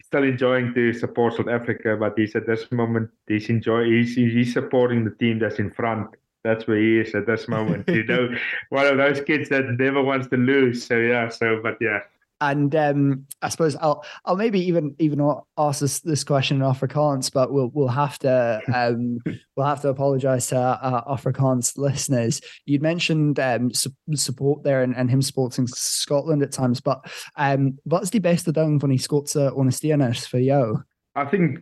[0.04, 1.96] still enjoying to support South Africa.
[1.98, 3.86] But he's at this moment, he's enjoy.
[3.86, 6.16] He's he's supporting the team that's in front.
[6.44, 7.88] That's where he is at this moment.
[7.90, 8.30] you know,
[8.70, 10.86] one of those kids that never wants to lose.
[10.86, 11.30] So yeah.
[11.30, 12.00] So, but yeah.
[12.42, 15.22] And um, I suppose I'll I'll maybe even even
[15.58, 19.20] ask this, this question in Afrikaans, but we'll we'll have to um,
[19.56, 22.42] we'll have to apologise to our Afrikaans listeners.
[22.66, 27.78] You'd mentioned um, su- support there and, and him supporting Scotland at times, but um,
[27.84, 30.84] what's the beste ding van on Skotse ondersteuners for you?
[31.16, 31.60] I think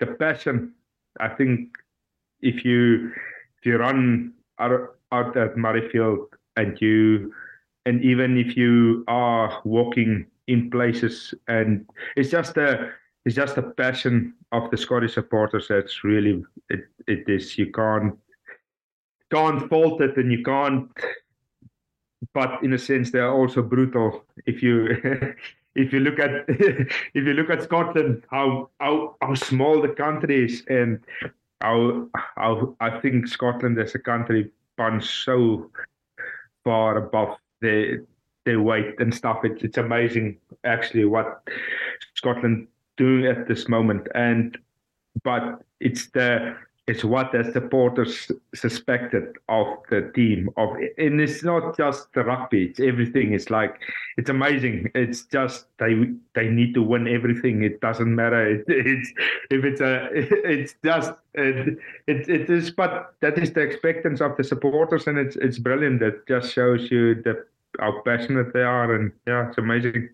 [0.00, 0.74] the passion.
[1.20, 1.70] I think
[2.40, 3.10] if you
[3.58, 7.32] if you run out, out at Murrayfield and you
[7.86, 12.90] and even if you are walking in places and it's just a
[13.24, 17.56] it's just a passion of the Scottish supporters that's really it, it is.
[17.56, 18.16] You can't
[19.30, 20.88] can't fault it and you can't
[22.34, 24.24] but in a sense they are also brutal.
[24.46, 24.88] If you
[25.74, 30.44] if you look at if you look at Scotland how how how small the country
[30.44, 31.00] is and
[31.60, 35.70] how how I think Scotland as a country punch so
[36.64, 38.04] far above their
[38.44, 39.40] their weight and stuff.
[39.44, 41.42] It's it's amazing actually what
[42.14, 44.08] Scotland doing at this moment.
[44.14, 44.56] And
[45.22, 51.76] but it's the it's what the supporters suspected of the team of and it's not
[51.76, 53.32] just the rugby it's everything.
[53.32, 53.80] It's like
[54.16, 54.90] it's amazing.
[54.94, 55.94] It's just they
[56.34, 57.62] they need to win everything.
[57.62, 58.36] It doesn't matter.
[58.46, 59.12] It, it's
[59.50, 64.36] if it's a it's just it, it it is but that is the expectance of
[64.36, 66.00] the supporters and it's it's brilliant.
[66.00, 67.44] That just shows you the
[67.78, 70.08] how passionate they are, and yeah, it's amazing.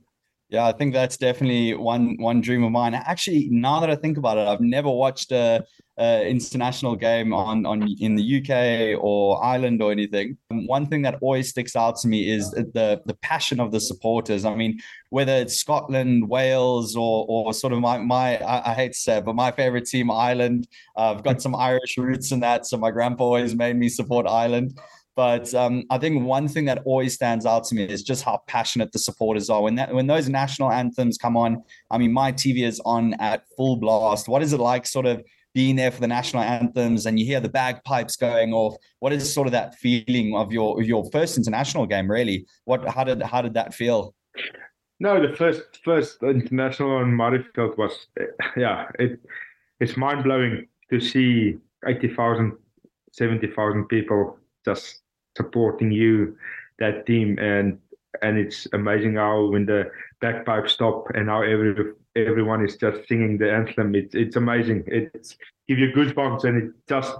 [0.53, 2.93] Yeah, I think that's definitely one one dream of mine.
[2.93, 5.65] Actually, now that I think about it, I've never watched a,
[5.99, 10.37] a, international game on on in the UK or Ireland or anything.
[10.51, 14.45] One thing that always sticks out to me is the the passion of the supporters.
[14.45, 18.93] I mean, whether it's Scotland, Wales, or or sort of my my I, I hate
[18.93, 20.69] to say it, but my favorite team, Ireland.
[20.99, 24.27] Uh, I've got some Irish roots in that, so my grandpa always made me support
[24.27, 24.79] Ireland.
[25.15, 28.41] But um, I think one thing that always stands out to me is just how
[28.47, 29.63] passionate the supporters are.
[29.63, 33.45] When that when those national anthems come on, I mean, my TV is on at
[33.57, 34.29] full blast.
[34.29, 35.23] What is it like, sort of
[35.55, 38.75] being there for the national anthems, and you hear the bagpipes going off?
[39.01, 42.11] What is sort of that feeling of your your first international game?
[42.11, 44.15] Really, what how did how did that feel?
[44.99, 48.07] No, the first first international on Murrayfield was
[48.57, 49.21] yeah, it
[49.81, 52.53] it's mind blowing to see 80,000,
[53.11, 55.02] 70,000 people just
[55.37, 56.37] supporting you,
[56.79, 57.79] that team, and
[58.23, 59.91] and it's amazing how when the
[60.21, 63.95] bagpipe stop and how every everyone is just singing the anthem.
[63.95, 64.85] It's it's amazing.
[64.87, 65.37] It's
[65.69, 67.15] give you goosebumps and it just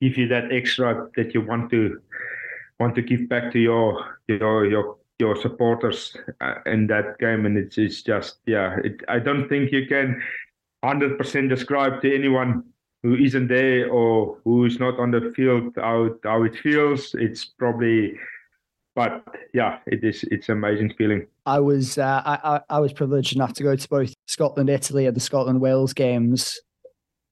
[0.00, 2.00] give you that extra that you want to
[2.80, 7.46] want to give back to your your your your supporters uh, in that game.
[7.46, 8.78] And it's it's just yeah.
[8.82, 10.22] It, I don't think you can
[10.82, 12.64] hundred percent describe to anyone
[13.02, 17.44] who isn't there or who is not on the field how how it feels it's
[17.44, 18.18] probably
[18.94, 19.24] but
[19.54, 21.26] yeah it is it's amazing feeling.
[21.46, 25.16] I was uh, I, I was privileged enough to go to both scotland italy and
[25.16, 26.60] the scotland wales games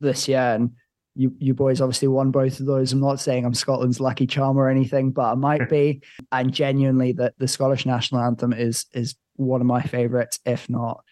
[0.00, 0.70] this year and
[1.14, 2.92] you you boys obviously won both of those.
[2.92, 6.02] I'm not saying i'm scotland's lucky charm or anything but i might be.
[6.32, 11.02] And genuinely that the scottish national anthem is is one of my favorites if not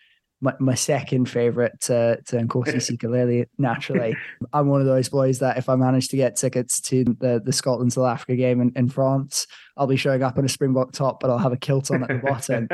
[0.41, 3.47] my, my second favorite to to Nkosi Sikeleli.
[3.59, 4.17] Naturally,
[4.53, 7.53] I'm one of those boys that if I manage to get tickets to the the
[7.53, 11.21] Scotland South Africa game in, in France, I'll be showing up in a Springbok top,
[11.21, 12.69] but I'll have a kilt on at the bottom.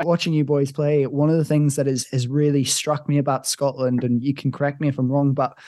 [0.06, 3.46] Watching you boys play, one of the things that is has really struck me about
[3.46, 5.58] Scotland, and you can correct me if I'm wrong, but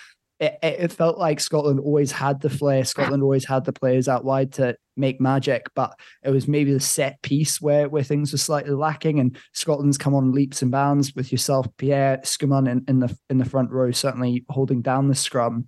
[0.41, 2.85] it, it, felt like Scotland always had the flair.
[2.85, 6.81] Scotland always had the players out wide to make magic, but it was maybe the
[6.81, 9.21] set piece where where things were slightly lacking.
[9.21, 13.39] And Scotland's come on leaps and bounds with yourself, Pierre Schoeman in, in the in
[13.39, 15.67] the front row, certainly holding down the scrum.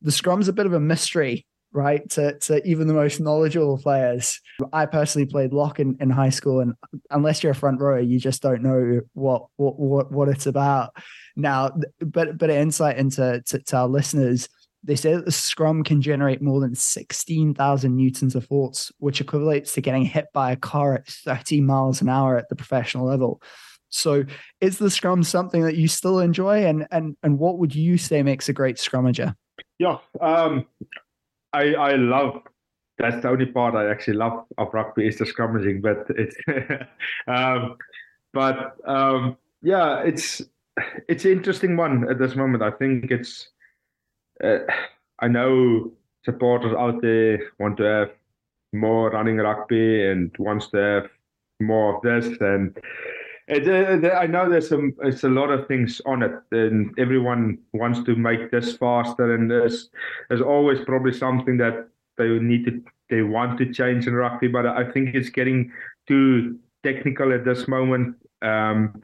[0.00, 2.08] The scrum's a bit of a mystery, right?
[2.10, 4.40] To to even the most knowledgeable players.
[4.72, 6.74] I personally played lock in, in high school, and
[7.10, 10.96] unless you're a front rower, you just don't know what what what, what it's about.
[11.36, 14.48] Now, but but an insight into to, to our listeners,
[14.82, 19.72] they say that the scrum can generate more than 16,000 newtons of force, which equates
[19.74, 23.42] to getting hit by a car at 30 miles an hour at the professional level.
[23.90, 24.24] So,
[24.60, 28.22] is the scrum something that you still enjoy, and and and what would you say
[28.22, 29.34] makes a great scrummager?
[29.78, 30.66] Yeah, um,
[31.52, 32.42] I I love.
[32.98, 36.34] That's the only part I actually love of rugby is the scrummaging, but it's,
[37.28, 37.76] um,
[38.32, 40.42] but um, yeah, it's
[41.08, 42.62] it's an interesting one at this moment.
[42.62, 43.48] I think it's.
[44.42, 44.58] Uh,
[45.20, 45.90] I know
[46.24, 48.10] supporters out there want to have
[48.72, 51.10] more running rugby and wants to have
[51.60, 52.76] more of this and.
[53.48, 57.58] It, uh, I know there's some it's a lot of things on it, and everyone
[57.72, 59.34] wants to make this faster.
[59.34, 59.88] And there's
[60.28, 61.88] there's always probably something that
[62.18, 65.72] they need to they want to change in rugby, but I think it's getting
[66.06, 68.16] too technical at this moment.
[68.42, 69.00] Um,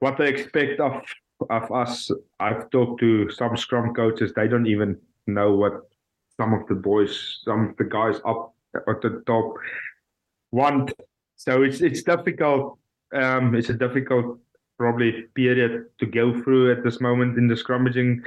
[0.00, 1.02] what they expect of
[1.48, 2.10] of us.
[2.40, 4.98] I've talked to some scrum coaches; they don't even
[5.28, 5.88] know what
[6.36, 8.54] some of the boys, some of the guys up
[8.88, 9.54] at the top
[10.50, 10.92] want.
[11.36, 12.78] So it's it's difficult.
[13.12, 14.38] Um, it's a difficult
[14.78, 18.22] probably period to go through at this moment in the scrummaging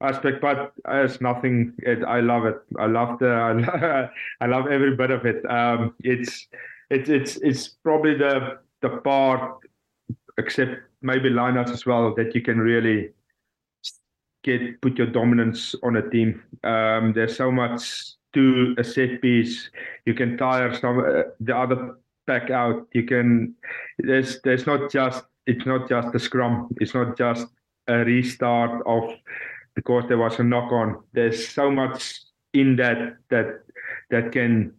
[0.00, 1.74] aspect, but it's nothing.
[1.78, 2.56] It, I love it.
[2.78, 3.28] I love the.
[3.28, 4.10] I love,
[4.40, 5.44] I love every bit of it.
[5.50, 6.48] Um, it's
[6.90, 9.58] it's it's it's probably the the part,
[10.38, 13.10] except maybe lineouts as well that you can really
[14.44, 16.42] get put your dominance on a team.
[16.64, 19.70] Um, there's so much to a set piece.
[20.06, 21.96] You can tire some uh, the other
[22.28, 22.86] pack out.
[22.92, 23.54] You can.
[23.98, 26.68] There's there's not just it's not just a scrum.
[26.80, 27.48] It's not just
[27.88, 29.04] a restart of
[29.74, 31.02] because there was a knock on.
[31.12, 32.20] There's so much
[32.52, 33.64] in that that
[34.10, 34.74] that can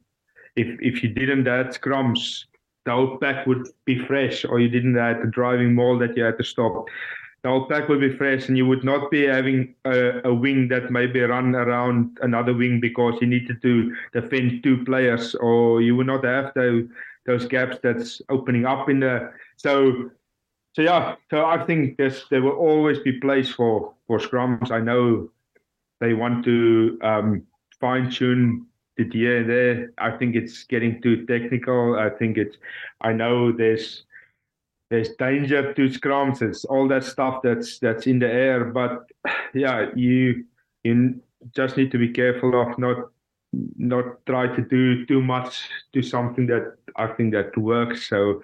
[0.55, 2.45] if if you didn't add scrums
[2.89, 6.23] the whole pack would be fresh, or you didn't have the driving maul that you
[6.23, 6.87] had to stop.
[7.43, 10.67] The whole pack would be fresh, and you would not be having a, a wing
[10.69, 15.95] that maybe run around another wing because you needed to defend two players, or you
[15.95, 16.85] would not have those
[17.25, 20.11] those gaps that's opening up in the so.
[20.73, 24.71] So yeah, so I think there's there will always be place for for scrums.
[24.71, 25.29] I know
[25.99, 27.43] they want to um,
[27.79, 28.67] fine tune
[28.97, 29.91] the year there.
[29.97, 31.97] I think it's getting too technical.
[31.97, 32.57] I think it's.
[33.01, 34.03] I know there's
[34.89, 36.41] there's danger to scrums.
[36.41, 38.65] It's all that stuff that's that's in the air.
[38.65, 39.05] But
[39.53, 40.45] yeah, you
[40.83, 41.21] you
[41.55, 43.09] just need to be careful of not
[43.51, 48.07] not try to do too much to something that I think that works.
[48.07, 48.41] So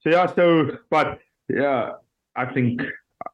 [0.00, 0.26] so yeah.
[0.26, 1.92] So but yeah,
[2.34, 2.82] I think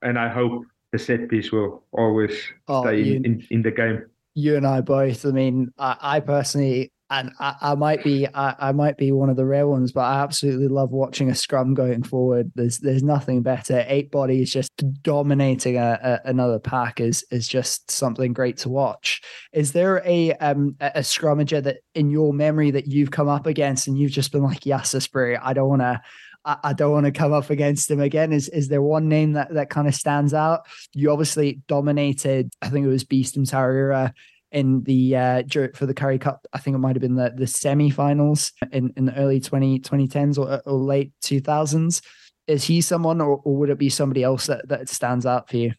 [0.02, 2.36] and I hope the set piece will always
[2.68, 5.26] oh, stay you, in, in the game you and I both.
[5.26, 9.28] I mean, I, I personally, and I, I might be, I, I, might be one
[9.28, 12.50] of the rare ones, but I absolutely love watching a scrum going forward.
[12.54, 13.84] There's, there's nothing better.
[13.86, 19.20] Eight bodies just dominating a, a, another pack is, is just something great to watch.
[19.52, 23.88] Is there a, um, a scrummager that in your memory that you've come up against
[23.88, 26.00] and you've just been like, yes, Asprey, I don't want to,
[26.46, 28.32] I, I don't want to come up against him again.
[28.32, 30.62] Is is there one name that, that kind of stands out?
[30.94, 34.14] You obviously dominated, I think it was Beast Mtawarira
[34.52, 35.42] in the uh
[35.74, 36.46] for the Currie Cup.
[36.52, 40.38] I think it might have been the the semi-finals in, in the early 20, 2010s
[40.38, 42.02] or, or late 2000s.
[42.46, 45.56] Is he someone or, or would it be somebody else that, that stands out for
[45.56, 45.72] you?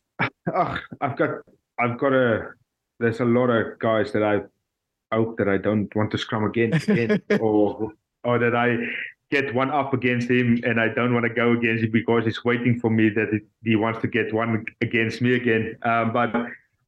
[0.53, 1.29] Oh, I've got
[1.79, 2.49] I've got a
[2.99, 4.41] there's a lot of guys that I
[5.13, 7.91] hope that I don't want to scrum against again or
[8.23, 8.77] or that I
[9.31, 12.45] get one up against him and I don't want to go against him because he's
[12.45, 15.75] waiting for me that he wants to get one against me again.
[15.81, 16.31] Um, but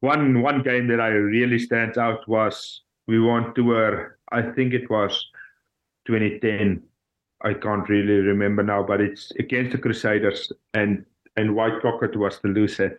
[0.00, 4.18] one one game that I really stands out was we won tour.
[4.32, 5.24] I think it was
[6.06, 6.82] 2010.
[7.42, 11.04] I can't really remember now, but it's against the Crusaders and
[11.36, 12.96] and Wyatt Crockett was the loosehead.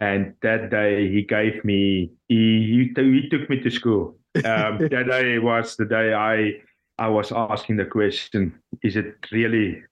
[0.00, 4.16] And that day he gave me he he, he took me to school.
[4.36, 6.54] Um, that day was the day I
[6.98, 9.82] I was asking the question: Is it really?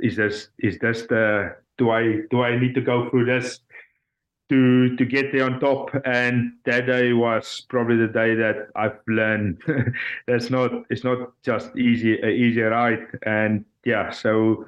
[0.00, 3.60] Is this is this the do I do I need to go through this
[4.48, 5.90] to to get there on top?
[6.04, 9.62] And that day was probably the day that I've learned
[10.26, 13.06] that's not it's not just easy a easy ride.
[13.22, 14.66] And yeah, so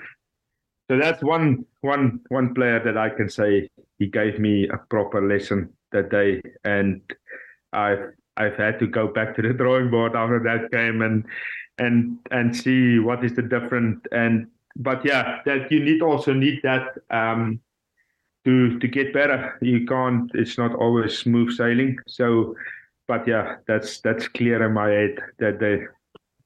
[0.91, 3.69] so that's one one one player that I can say
[3.99, 7.01] he gave me a proper lesson that day, and
[7.73, 11.25] I've I've had to go back to the drawing board after that game and
[11.79, 16.61] and and see what is the different and but yeah that you need also need
[16.63, 17.61] that um
[18.45, 22.55] to to get better you can't it's not always smooth sailing so
[23.07, 25.79] but yeah that's that's clear in my head that they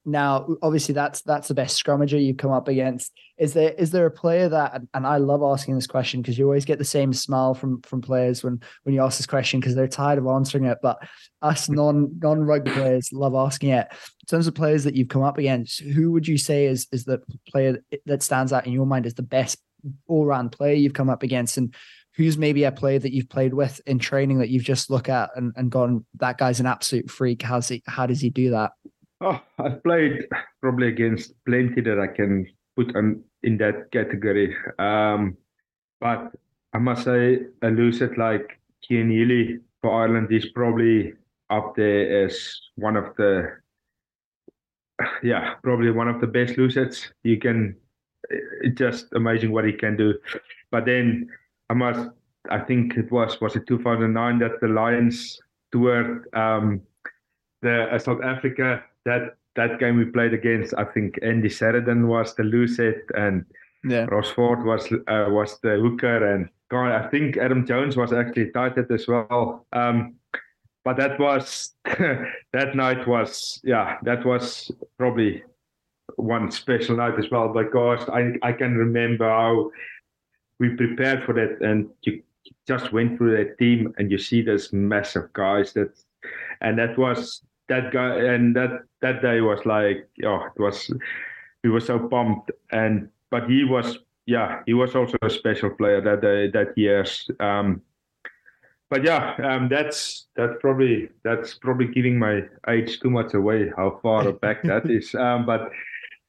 [0.07, 3.11] now, obviously, that's that's the best scrummager you've come up against.
[3.38, 6.45] Is there is there a player that, and I love asking this question because you
[6.45, 9.74] always get the same smile from from players when when you ask this question because
[9.74, 10.78] they're tired of answering it.
[10.82, 10.99] But
[11.40, 13.88] us non non rugby players love asking it.
[13.90, 17.05] In terms of players that you've come up against, who would you say is is
[17.05, 19.59] the player that stands out in your mind as the best
[20.07, 21.74] all round player you've come up against, and
[22.16, 25.30] who's maybe a player that you've played with in training that you've just looked at
[25.35, 27.43] and, and gone, that guy's an absolute freak.
[27.43, 27.82] How's he?
[27.87, 28.72] How does he do that?
[29.20, 30.26] Oh, I've played
[30.61, 34.55] probably against plenty that I can put on in that category.
[34.78, 35.37] Um,
[36.01, 36.32] but
[36.72, 41.14] I must say, a loosehead like Healy for Ireland is probably
[41.51, 43.49] up there as one of the,
[45.22, 47.09] yeah, probably one of the best looseheads.
[47.22, 47.76] You can,
[48.31, 50.14] it's just amazing what he can do.
[50.70, 51.29] But then
[51.70, 52.11] I must,
[52.51, 55.41] I think it was was it 2009 that the Lions
[55.72, 56.81] toured um,
[57.62, 62.35] the uh, South Africa that that game we played against, I think Andy Sheridan was
[62.35, 63.45] the loosehead and
[63.85, 64.05] yeah.
[64.07, 68.51] Ross Ford was uh, was the hooker, and God, I think Adam Jones was actually
[68.51, 69.66] tight as well.
[69.72, 70.14] Um,
[70.85, 75.43] but that was that night was yeah that was probably
[76.17, 79.71] one special night as well because I I can remember how
[80.59, 82.23] we prepared for that and you
[82.67, 85.91] just went through that team and you see those massive guys that
[86.61, 90.91] and that was that guy and that that day was like oh it was
[91.63, 96.01] we were so pumped and but he was yeah he was also a special player
[96.01, 97.81] that day that years um
[98.91, 103.99] but yeah um that's that's probably that's probably giving my age too much away how
[104.03, 105.71] far back that is um but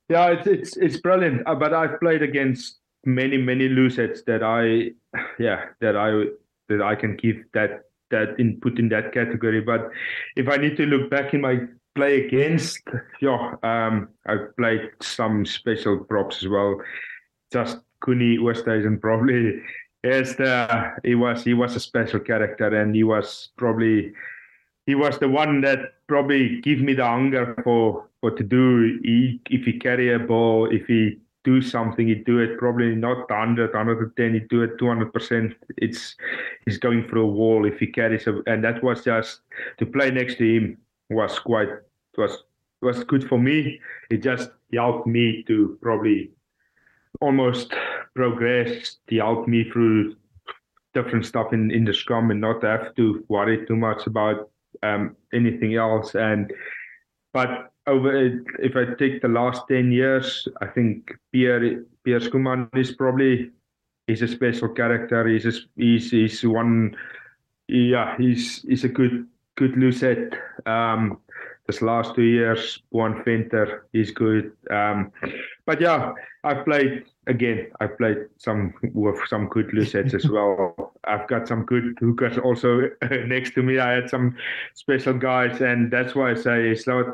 [0.09, 4.91] yeah it's it's it's brilliant uh, but i've played against many many looseheads that i
[5.39, 6.25] yeah that i
[6.69, 9.61] that i can give that that input in that category.
[9.61, 9.89] But
[10.35, 11.59] if I need to look back in my
[11.95, 12.81] play against,
[13.21, 16.81] yeah, um, I've played some special props as well.
[17.51, 19.61] Just Coenie Oosthuizen probably
[20.03, 24.13] is the he was he was a special character and he was probably
[24.85, 28.99] he was the one that probably give me the hunger for what to do.
[29.03, 33.29] He, if he carry a ball, if he do something, he'd do it probably not
[33.29, 35.55] 100, 110, he'd do it 200%.
[35.77, 36.15] It's
[36.65, 39.41] he's going through a wall if he carries a, and that was just
[39.77, 40.77] to play next to him
[41.09, 41.69] was quite
[42.17, 42.43] was
[42.81, 43.79] was good for me.
[44.09, 46.31] It just helped me to probably
[47.21, 47.73] almost
[48.15, 48.97] progress.
[49.07, 50.15] He helped me through
[50.93, 54.49] different stuff in, in the scrum and not have to worry too much about
[54.83, 56.15] um, anything else.
[56.15, 56.51] And
[57.33, 58.25] but over
[58.59, 63.51] if I take the last ten years, I think Pierre Pierre Schoeman is probably
[64.07, 65.27] he's a special character.
[65.27, 66.95] He's a, he's he's one.
[67.67, 70.37] Yeah, he's he's a good good loosehead.
[70.65, 71.19] Um,
[71.67, 74.51] this last two years, Boan Venter, he's good.
[74.69, 75.11] Um,
[75.65, 76.13] but yeah,
[76.43, 77.71] I've played again.
[77.79, 80.93] I've played some with some good looseheads as well.
[81.05, 82.89] I've got some good hookers also
[83.25, 83.79] next to me.
[83.79, 84.37] I had some
[84.73, 87.05] special guys, and that's why I say it's not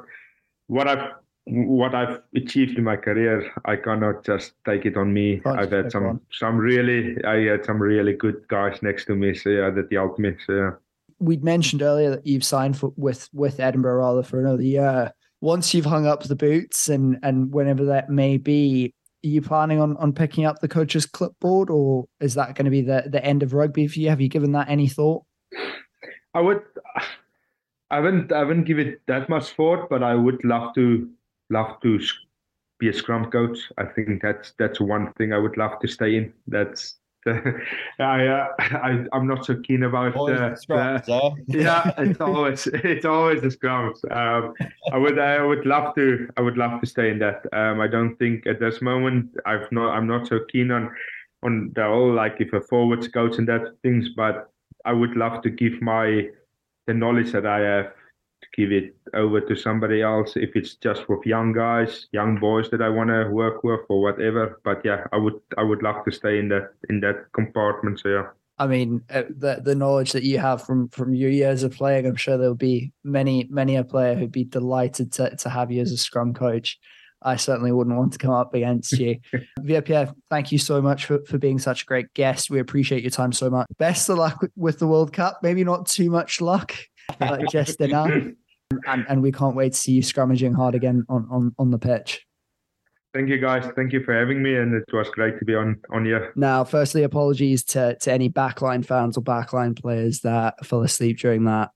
[0.67, 1.11] what I've
[1.45, 5.41] what I've achieved in my career, I cannot just take it on me.
[5.45, 6.21] I've had some on.
[6.31, 10.19] some really I had some really good guys next to me, so yeah, that helped
[10.19, 10.35] me.
[10.45, 10.71] So yeah.
[11.19, 15.11] We'd mentioned earlier that you've signed for, with with Edinburgh rather for another year.
[15.41, 18.93] Once you've hung up the boots and and whenever that may be,
[19.23, 22.71] are you planning on on picking up the coach's clipboard, or is that going to
[22.71, 24.09] be the the end of rugby for you?
[24.09, 25.23] Have you given that any thought?
[26.33, 26.61] I would.
[27.89, 28.31] I wouldn't.
[28.31, 31.09] I wouldn't give it that much thought, but I would love to
[31.49, 31.99] love to
[32.79, 33.57] be a scrum coach.
[33.77, 36.33] I think that's that's one thing I would love to stay in.
[36.47, 36.95] That's
[37.99, 41.91] I, uh, I I'm not so keen about uh, scrums, uh, yeah.
[41.97, 43.99] It's always it's always the scrums.
[44.11, 44.53] Um,
[44.91, 47.45] I would I would love to I would love to stay in that.
[47.53, 50.91] Um, I don't think at this moment I've not I'm not so keen on
[51.43, 54.51] on the whole like if a forwards coach and that things, but
[54.85, 56.27] I would love to give my
[56.87, 57.93] the knowledge that I have
[58.55, 62.81] give it over to somebody else if it's just with young guys, young boys that
[62.81, 64.59] I want to work with or whatever.
[64.63, 67.99] But yeah, I would I would love to stay in that in that compartment.
[67.99, 68.27] So yeah.
[68.57, 72.05] I mean, uh, the the knowledge that you have from from your years of playing,
[72.05, 75.81] I'm sure there'll be many many a player who'd be delighted to to have you
[75.81, 76.79] as a scrum coach.
[77.23, 79.19] I certainly wouldn't want to come up against you.
[79.65, 82.49] Pierre, thank you so much for, for being such a great guest.
[82.49, 83.67] We appreciate your time so much.
[83.77, 85.39] Best of luck with the World Cup.
[85.43, 86.73] Maybe not too much luck,
[87.19, 88.11] but just enough.
[88.87, 91.77] And, and wee can't wait to see you scrummaging hard again on, on, on the
[91.77, 92.25] pitch.
[93.13, 93.69] Thank you, guys.
[93.75, 96.31] Thank you for having me, and it was great to be on on here.
[96.37, 101.43] Now, firstly, apologies to to any backline fans or backline players that fell asleep during
[101.43, 101.71] that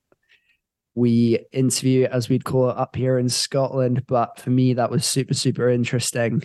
[0.96, 4.08] we interview, as we'd call it up here in Scotland.
[4.08, 6.44] But for me, that was super, super interesting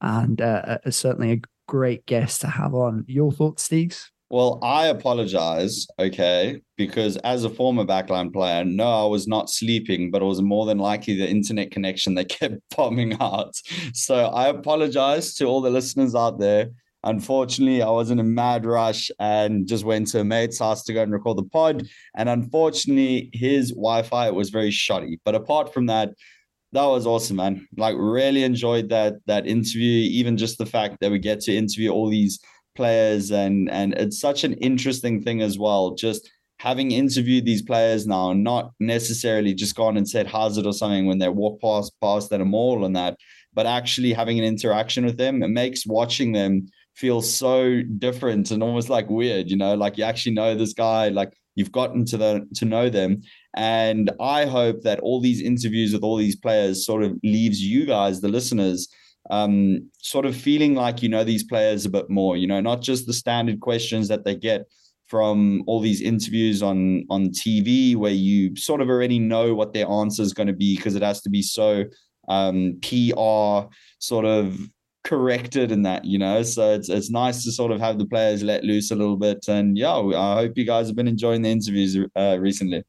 [0.00, 3.04] and uh, uh, certainly a great guest to have on.
[3.06, 4.06] Your thoughts, Steegs?
[4.30, 10.12] Well, I apologize, okay, because as a former backline player, no, I was not sleeping,
[10.12, 13.54] but it was more than likely the internet connection that kept bombing out.
[13.92, 16.70] So I apologize to all the listeners out there
[17.02, 20.92] Unfortunately, I was in a mad rush and just went to a mate's house to
[20.92, 21.86] go and record the pod.
[22.14, 25.18] And unfortunately, his Wi Fi was very shoddy.
[25.24, 26.10] But apart from that,
[26.72, 27.66] that was awesome, man.
[27.76, 30.02] Like, really enjoyed that that interview.
[30.10, 32.38] Even just the fact that we get to interview all these
[32.74, 35.94] players, and and it's such an interesting thing as well.
[35.94, 41.06] Just having interviewed these players now, not necessarily just gone and said it or something
[41.06, 43.16] when they walk past past at a mall and that,
[43.54, 45.42] but actually having an interaction with them.
[45.42, 50.04] It makes watching them feel so different and almost like weird, you know, like you
[50.04, 53.22] actually know this guy, like you've gotten to the to know them.
[53.56, 57.86] And I hope that all these interviews with all these players sort of leaves you
[57.86, 58.86] guys, the listeners,
[59.28, 62.82] um, sort of feeling like you know these players a bit more, you know, not
[62.82, 64.66] just the standard questions that they get
[65.06, 69.88] from all these interviews on on TV where you sort of already know what their
[69.88, 71.84] answer is going to be because it has to be so
[72.28, 73.68] um, PR
[73.98, 74.58] sort of
[75.02, 76.42] corrected in that, you know.
[76.42, 79.46] So it's it's nice to sort of have the players let loose a little bit.
[79.48, 82.84] And yeah, I hope you guys have been enjoying the interviews uh, recently.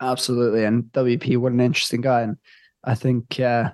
[0.00, 2.36] Absolutely, and WP, what an interesting guy, and
[2.84, 3.70] I think uh,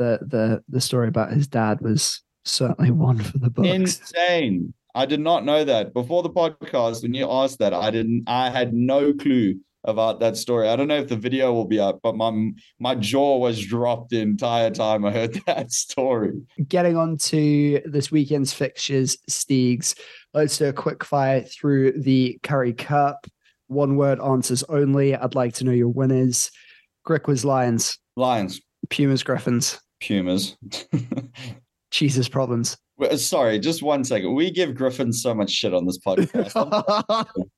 [0.00, 3.68] the the the story about his dad was certainly one for the books.
[3.68, 4.72] Insane.
[4.94, 7.02] I did not know that before the podcast.
[7.02, 8.24] When you asked that, I didn't.
[8.26, 10.68] I had no clue about that story.
[10.68, 14.10] I don't know if the video will be up, but my my jaw was dropped
[14.10, 16.40] the entire time I heard that story.
[16.66, 19.96] Getting on to this weekend's fixtures, Steegs.
[20.32, 23.26] Let's do a quick fire through the Currie Cup.
[23.68, 25.14] One word answers only.
[25.14, 26.50] I'd like to know your winners.
[27.06, 27.98] Griquas Lions.
[28.16, 28.60] Lions.
[28.88, 29.78] Pumas Griffins.
[30.00, 30.56] Pumas.
[31.90, 32.76] Jesus problems.
[33.16, 34.34] Sorry, just one second.
[34.34, 37.26] We give Griffin so much shit on this podcast.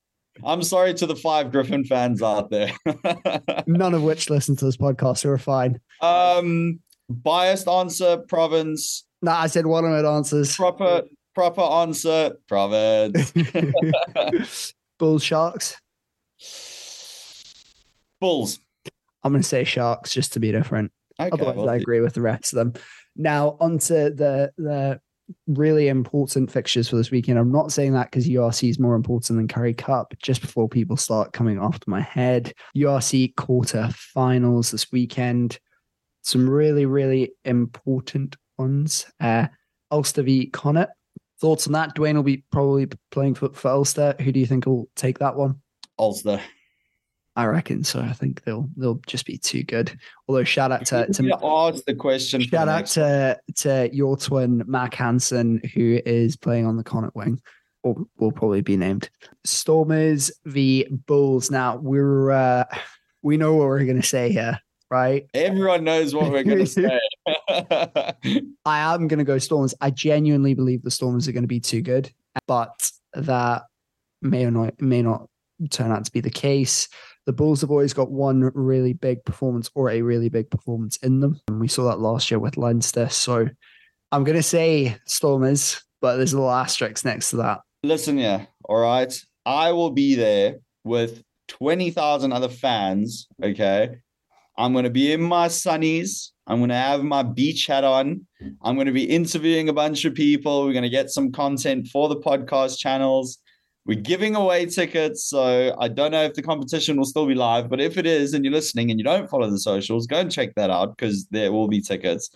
[0.45, 2.71] I'm sorry to the five Griffin fans out there.
[3.67, 5.79] None of which listen to this podcast, so we're fine.
[6.01, 6.81] Um,
[7.11, 9.05] biased answer, province.
[9.21, 10.57] Nah, I said one of it answers.
[10.57, 11.03] Proper,
[11.35, 13.33] proper answer, province.
[14.99, 15.77] Bulls, Sharks.
[18.19, 18.59] Bulls.
[19.23, 20.93] I'm going to say Sharks just to be different.
[21.21, 22.83] Okay, Otherwise, well, I agree with the rest of them.
[23.17, 25.01] Now, onto the the
[25.47, 27.39] really important fixtures for this weekend.
[27.39, 30.15] I'm not saying that because URC is more important than Currie Cup.
[30.23, 35.59] Just before people start coming after my head, URC quarter finals this weekend.
[36.23, 39.07] Some really, really important ones.
[39.21, 39.49] Uh,
[39.91, 40.93] Ulster v Connacht.
[41.41, 41.95] Thoughts on that?
[41.95, 44.15] Duane will be probably playing for, for Ulster.
[44.21, 45.61] Who do you think will take that one?
[45.99, 46.41] Ulster.
[47.35, 48.01] I reckon so.
[48.01, 49.99] I think they'll they'll just be too good.
[50.29, 52.43] Although shout out to, to ask the question.
[52.43, 57.41] Shout out to to your twin Mack Hansen, who is playing on the Connacht wing,
[57.83, 59.09] or will probably be named
[59.45, 61.51] Stormers v Bulls.
[61.51, 62.65] Now we're uh,
[63.23, 64.59] we know what we're gonna say here,
[64.91, 65.27] right?
[65.33, 67.01] Everyone knows what we're gonna say.
[67.49, 68.15] I
[68.67, 69.75] am gonna go Stormers.
[69.81, 72.13] I genuinely believe the Stormers are gonna be too good,
[72.47, 73.63] but that
[74.21, 75.29] may or not may not
[75.71, 76.89] turn out to be the case
[77.27, 81.21] the Bulls have always got one really big performance or a really big performance in
[81.21, 81.41] them.
[81.49, 83.09] And we saw that last year with Leinster.
[83.09, 83.49] So
[84.11, 87.61] I'm going to say Stormers, but there's a little asterisk next to that.
[87.85, 88.47] Listen, yeah.
[88.65, 89.15] All right.
[89.47, 93.29] I will be there with 20,000 other fans.
[93.43, 93.97] Okay.
[94.57, 96.31] I'm going to be in my sunnies.
[96.47, 98.27] I'm going to have my beach hat on.
[98.63, 100.65] I'm going to be interviewing a bunch of people.
[100.65, 103.39] We're going to get some content for the podcast channels.
[103.85, 107.69] We're giving away tickets, so I don't know if the competition will still be live,
[107.69, 110.31] but if it is and you're listening and you don't follow the socials, go and
[110.31, 112.31] check that out because there will be tickets.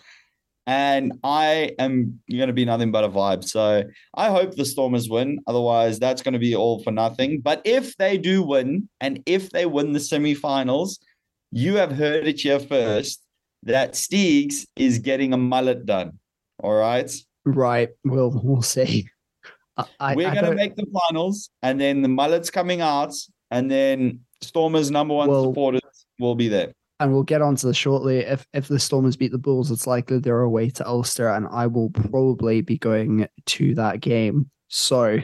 [0.65, 3.45] And I am going to be nothing but a vibe.
[3.45, 3.85] So
[4.15, 5.39] I hope the Stormers win.
[5.47, 7.39] Otherwise, that's going to be all for nothing.
[7.39, 10.97] But if they do win, and if they win the semifinals,
[11.51, 13.23] You have heard it here first
[13.63, 16.19] that Steegs is getting a mullet done.
[16.61, 17.09] All right.
[17.45, 17.89] Right.
[18.03, 19.07] We'll we'll see.
[19.99, 23.13] I, We're going to make the finals, and then the mullet's coming out,
[23.51, 26.73] and then Stormers' number one well, supporters will be there.
[26.99, 28.19] And we'll get onto this shortly.
[28.19, 31.67] If if the Stormers beat the Bulls, it's likely they're away to Ulster, and I
[31.67, 34.49] will probably be going to that game.
[34.67, 35.19] So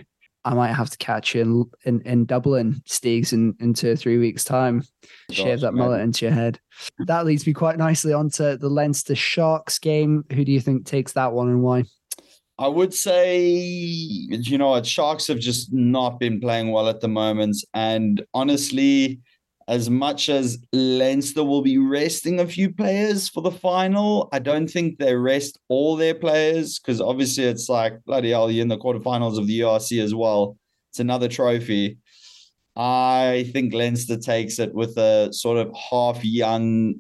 [0.46, 3.96] I might have to catch you in in, in Dublin, Steegs, in, in two or
[3.96, 4.84] three weeks' time.
[5.30, 5.86] Gosh, Shave that man.
[5.86, 6.60] mullet into your head.
[7.08, 10.26] That leads me quite nicely onto the Leinster Sharks game.
[10.32, 11.86] Who do you think takes that one and why?
[12.60, 17.58] I would say, you know Sharks have just not been playing well at the moment.
[17.74, 19.20] And honestly,
[19.68, 24.68] as much as Leinster will be resting a few players for the final, I don't
[24.68, 28.78] think they rest all their players because obviously it's like bloody hell, you're in the
[28.78, 30.58] quarterfinals of the URC as well.
[30.92, 31.98] It's another trophy.
[32.76, 36.96] I think Leinster takes it with a sort of half young,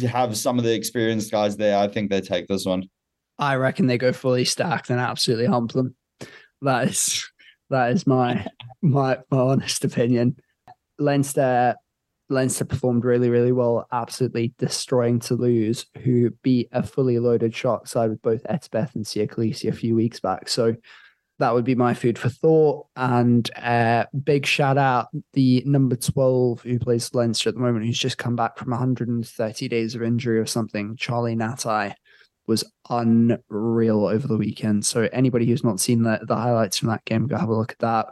[0.00, 1.78] have some of the experienced guys there.
[1.78, 2.84] I think they take this one.
[3.38, 5.94] I reckon they go fully stacked and absolutely hump them.
[6.62, 7.30] That is
[7.70, 8.46] that is my
[8.82, 10.36] my my honest opinion.
[10.98, 11.76] Leinster
[12.30, 18.10] Leinster performed really, really well, absolutely destroying Toulouse, who beat a fully loaded Shark side
[18.10, 20.48] with both Etzebeth and Siya Kolisi a few weeks back.
[20.48, 20.76] So
[21.38, 22.86] that would be my food for thought.
[22.96, 27.98] And uh, big shout out the number 12 who plays Leinster at the moment, who's
[27.98, 31.94] just come back from 130 days of injury or something, Charlie Ngatai
[32.48, 34.84] was unreal over the weekend.
[34.84, 37.72] So anybody who's not seen the, the highlights from that game, go have a look
[37.72, 38.06] at that.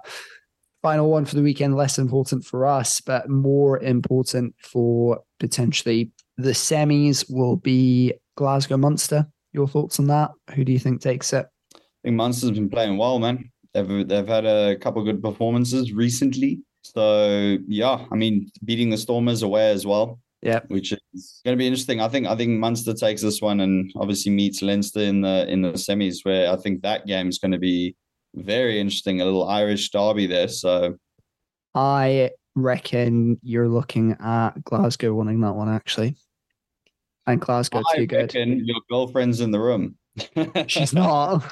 [0.82, 6.50] Final one for the weekend, less important for us, but more important for potentially the
[6.50, 9.26] semis will be Glasgow Munster.
[9.52, 10.30] Your thoughts on that?
[10.54, 11.46] Who do you think takes it?
[11.74, 13.50] I think Munster's been playing well, man.
[13.72, 16.60] They've they've had a couple good performances recently.
[16.82, 20.20] So yeah, I mean, beating the Stormers away as well.
[20.46, 22.00] Yeah, which is going to be interesting.
[22.00, 25.62] I think I think Munster takes this one and obviously meets Leinster in the in
[25.62, 27.96] the semis, where I think that game is going to be
[28.34, 29.20] very interesting.
[29.20, 30.46] A little Irish derby there.
[30.46, 30.96] So
[31.74, 36.16] I reckon you're looking at Glasgow winning that one actually,
[37.26, 38.32] and Glasgow I too good.
[38.32, 39.96] Your girlfriend's in the room.
[40.68, 41.42] She's not.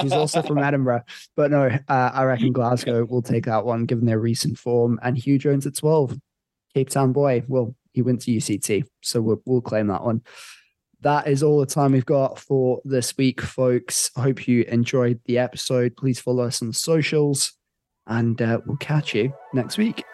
[0.00, 1.02] She's also from Edinburgh.
[1.34, 5.00] But no, uh, I reckon Glasgow will take that one given their recent form.
[5.02, 6.18] And Huw Jones at 12,
[6.74, 7.42] Cape Town boy.
[7.48, 8.84] Well, he went to UCT.
[9.02, 10.22] So we'll, we'll claim that one.
[11.00, 14.10] That is all the time we've got for this week, folks.
[14.16, 15.96] I hope you enjoyed the episode.
[15.96, 17.52] Please follow us on the socials
[18.06, 20.04] and uh, we'll catch you next week.